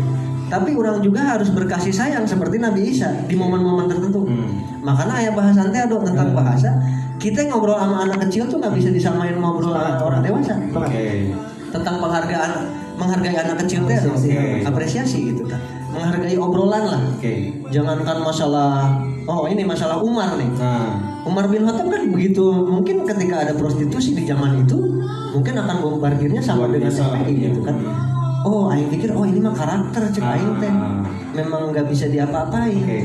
[0.51, 4.27] Tapi orang juga harus berkasih sayang seperti Nabi Isa di momen-momen tertentu.
[4.27, 4.83] Hmm.
[4.83, 6.75] Makanya ayah bahasan teh ada tentang bahasa.
[7.21, 10.59] Kita ngobrol sama anak kecil tuh nggak bisa disamain ngobrol sama orang dewasa.
[10.75, 11.31] Oke.
[11.71, 12.51] Tentang penghargaan,
[12.99, 13.99] menghargai anak kecil teh.
[14.03, 14.67] Oke.
[14.67, 15.61] apresiasi gitu kan.
[15.95, 17.01] Menghargai obrolan lah.
[17.15, 17.63] Oke.
[17.71, 20.49] Jangankan masalah, oh ini masalah Umar nih.
[20.57, 20.95] Nah.
[21.21, 24.77] Umar bin Khattab kan begitu mungkin ketika ada prostitusi di zaman itu
[25.31, 26.91] mungkin akan bombardirnya sama Luar dengan.
[26.91, 27.77] FPI gitu kan.
[28.41, 30.33] Oh, aing pikir oh ini mah karakter cek Ah.
[30.33, 30.73] aing teh.
[31.37, 32.73] Memang nggak bisa diapa-apain.
[32.73, 32.97] Oke.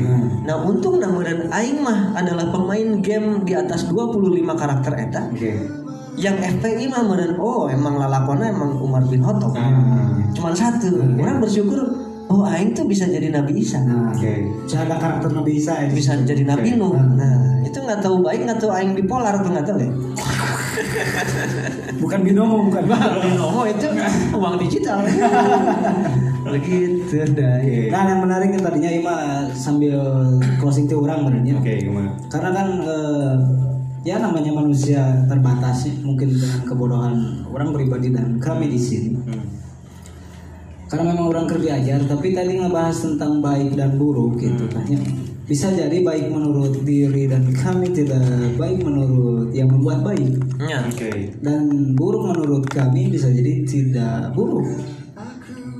[0.49, 5.53] Nah, untung namun aing mah adalah pemain game di atas 25 karakter eta Oke.
[6.17, 9.53] yang FPI mah meureun oh emang lalakona emang Umar bin Khattab.
[9.53, 10.25] Nah.
[10.33, 10.89] Cuman satu.
[11.21, 11.85] Orang bersyukur
[12.27, 13.79] oh aing tuh bisa jadi Nabi Isa.
[13.83, 14.47] nah Oke.
[14.67, 16.79] saya ada karakter Nabi Isa ya bisa jadi Nabi Oke.
[16.79, 16.93] Nuh.
[17.15, 19.91] Nah, itu nggak tahu baik nggak tahu aing bipolar tuh nggak tahu ya.
[22.03, 23.87] bukan binomo bukan Binomo itu
[24.33, 25.01] uang digital.
[26.47, 27.59] Begitu dah.
[27.59, 27.91] Oke.
[27.91, 29.15] nah yang menarik tadinya Ima
[29.51, 29.99] sambil
[30.61, 32.15] closing tuh orang benernya Oke, gimana?
[32.31, 33.33] karena kan eh,
[34.07, 37.15] ya namanya manusia terbatas ya, mungkin dengan kebodohan
[37.51, 39.43] orang pribadi dan kami di sini Hmm.
[40.87, 44.99] Karena memang orang kerja ajar tapi tadi ngebahas tentang baik dan buruk gitu kan ya
[45.47, 48.19] bisa jadi baik menurut diri dan kami tidak
[48.59, 50.83] baik menurut yang membuat baik Ya.
[50.83, 51.37] Oke.
[51.39, 54.67] dan buruk menurut kami bisa jadi tidak buruk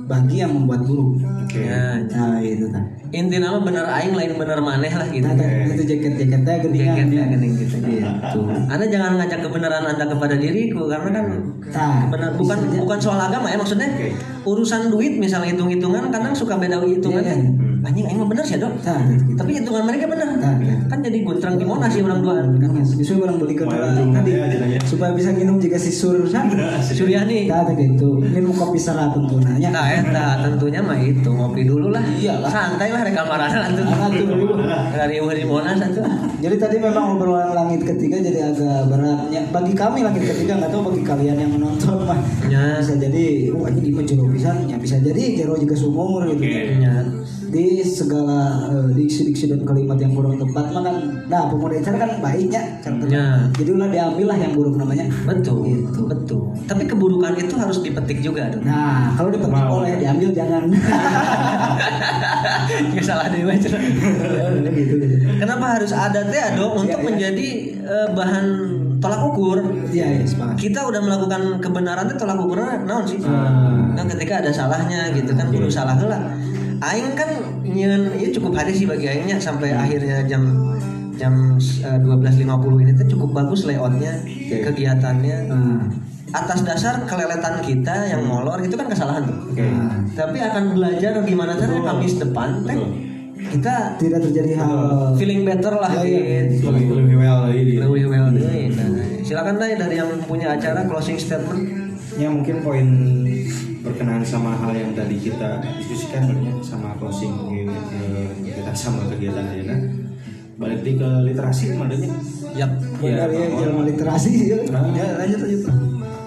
[0.08, 1.68] bagi yang membuat buruk Oke.
[1.68, 2.00] Ya.
[2.08, 5.24] nah itu kan Intinya mah bener aing lain bener maneh lah gitu.
[5.24, 7.76] nah, kan itu jaket jaketnya geningan Jaketnya geuning gitu.
[7.80, 8.38] gitu
[8.68, 11.26] Anda jangan ngajak kebenaran Anda kepada diriku karena kan
[11.68, 14.12] Nah, benar bukan bukan soal agama ya maksudnya Oke.
[14.44, 17.40] urusan duit misalnya hitung-hitungan kadang suka beda hitungan kan.
[17.40, 17.77] iya.
[17.88, 18.84] Anjing aing mah bener sih, Dok.
[18.84, 19.32] Nah, gitu.
[19.32, 20.28] Tapi hitungan mereka bener.
[20.36, 20.76] Nah, iya.
[20.92, 22.44] Kan jadi gontrang di Monas sih orang dua.
[22.44, 22.92] Mas.
[22.92, 26.76] Justru orang beli ke tadi ya, supaya bisa minum jika si sur sana.
[26.84, 27.48] Suryani.
[27.48, 28.20] Nah, gitu.
[28.20, 29.72] Minum kopi serat tentunya.
[29.72, 32.04] Nah, eta tentunya mah itu ngopi dulu lah.
[32.04, 32.50] Iyalah.
[32.52, 33.84] Santai lah rekamaran atuh.
[33.88, 34.92] Nah.
[34.92, 36.04] Dari di Monas atuh.
[36.44, 40.92] Jadi tadi memang obrolan langit ketiga jadi agak beratnya bagi kami langit ketiga nggak tahu
[40.92, 42.78] bagi kalian yang menonton mah Ya.
[42.78, 46.42] bisa jadi oh ini di jero pisan ya bisa jadi jero juga sumur gitu.
[46.78, 47.02] Ya.
[47.48, 52.10] Di segala eh, diksi-diksi dan kalimat yang kurang tepat mah kan nah pemuda itu kan
[52.18, 53.26] baiknya karakternya Ya.
[53.54, 56.00] jadi ulah diambil lah yang buruk namanya Betul, Gitu.
[56.04, 56.40] betul.
[56.64, 58.60] Tapi keburukan itu harus dipetik juga, Dok.
[58.62, 59.80] nah kalau dipetik Mau.
[59.80, 60.68] oleh diambil jangan
[62.88, 63.68] Nggak salah dewa itu.
[63.68, 64.94] gitu
[65.38, 67.02] Kenapa harus ada teh, untuk Iya, iya.
[67.02, 67.48] menjadi
[67.80, 68.46] eh, bahan
[68.98, 69.58] tolak ukur?
[69.88, 73.18] iya iya sepakat Kita udah melakukan kebenaran teh tolak ukurnya naon sih?
[73.18, 73.94] Hmm.
[73.94, 76.18] Kan ketika ada salahnya gitu kan kudu salah heula.
[76.78, 77.30] Aing kan
[77.66, 80.42] nyeun ieu cukup hari sih bagi aingnya sampai akhirnya jam
[81.18, 85.36] jam eh, 12.50 ini tuh cukup bagus layoutnya, kegiatannya.
[85.50, 85.90] Nah,
[86.28, 89.48] Atas dasar keleletan kita yang molor itu kan kesalahan tuh.
[89.48, 89.64] Oke.
[89.64, 92.90] nah, Tapi akan belajar gimana caranya Kamis depan teh Betul.
[93.56, 94.76] kita tidak terjadi hal
[95.16, 96.52] feeling better lah iya.
[96.52, 96.68] gitu.
[96.68, 97.80] Lebih lebih well ini.
[97.80, 98.68] Lebih well deui.
[98.76, 98.88] Nah,
[99.24, 101.64] silakan deh dari yang punya acara closing statement.
[102.20, 102.86] Ya mungkin poin
[103.82, 107.32] berkenaan sama hal yang tadi kita diskusikan sebenarnya sama closing
[107.68, 109.80] eh, kita sama kegiatan aja kan.
[110.58, 112.10] Balik lagi ke literasi kemarinnya.
[112.58, 112.70] Yap.
[112.98, 114.58] benar ya bahwa- ilmu literasi ya.
[114.96, 115.62] Ya lanjut lanjut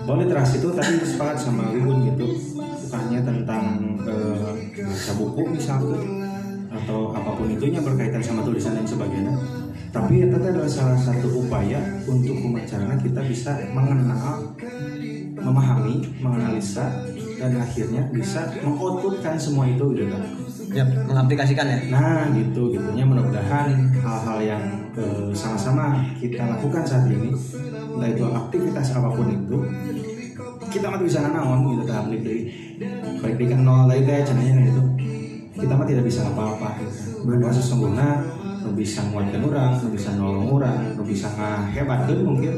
[0.02, 2.26] bahwa literasi itu tadi sepakat sama Wigun gitu
[2.88, 3.64] bukannya tentang
[4.04, 6.02] eh, baca buku misalnya
[6.72, 9.36] atau apa pun itunya berkaitan sama tulisan dan sebagainya
[9.92, 14.56] tapi itu adalah salah satu upaya untuk bagaimana kita bisa mengenal
[15.36, 17.08] memahami menganalisa
[17.42, 20.22] dan akhirnya bisa mengoutputkan semua itu gitu kan.
[20.72, 21.78] Yap, mengaplikasikan ya.
[21.90, 24.64] Nah gitu gitunya mudah-mudahan hal-hal yang
[24.94, 27.34] eh, sama-sama kita lakukan saat ini
[27.92, 29.58] entah itu aktivitas apa pun itu
[30.72, 32.42] kita mah bisa naon gitu dah balik deui
[33.20, 34.82] balik deui kan nol lagi teh cenanya gitu
[35.60, 38.10] kita mah tidak bisa apa-apa gitu bahwa sesungguhnya
[38.62, 42.54] nu bisa nguatkan orang, nu bisa nolong orang, nu bisa ngahebatkeun mungkin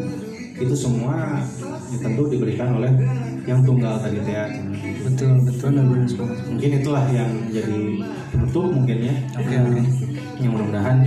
[0.53, 1.39] itu semua
[1.89, 2.91] ya tentu diberikan oleh
[3.43, 4.45] yang tunggal tadi teh ya.
[5.03, 5.69] betul betul
[6.47, 7.79] mungkin itulah yang jadi
[8.31, 9.81] penutup mungkin ya oke oke
[10.39, 10.97] yang mudah-mudahan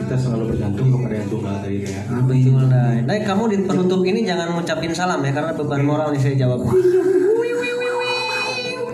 [0.00, 2.02] kita selalu bergantung kepada yang tunggal tadi teh ya.
[2.24, 6.20] betul nah nah kamu di penutup ini jangan ngucapin salam ya karena beban moral nih
[6.24, 6.64] saya jawab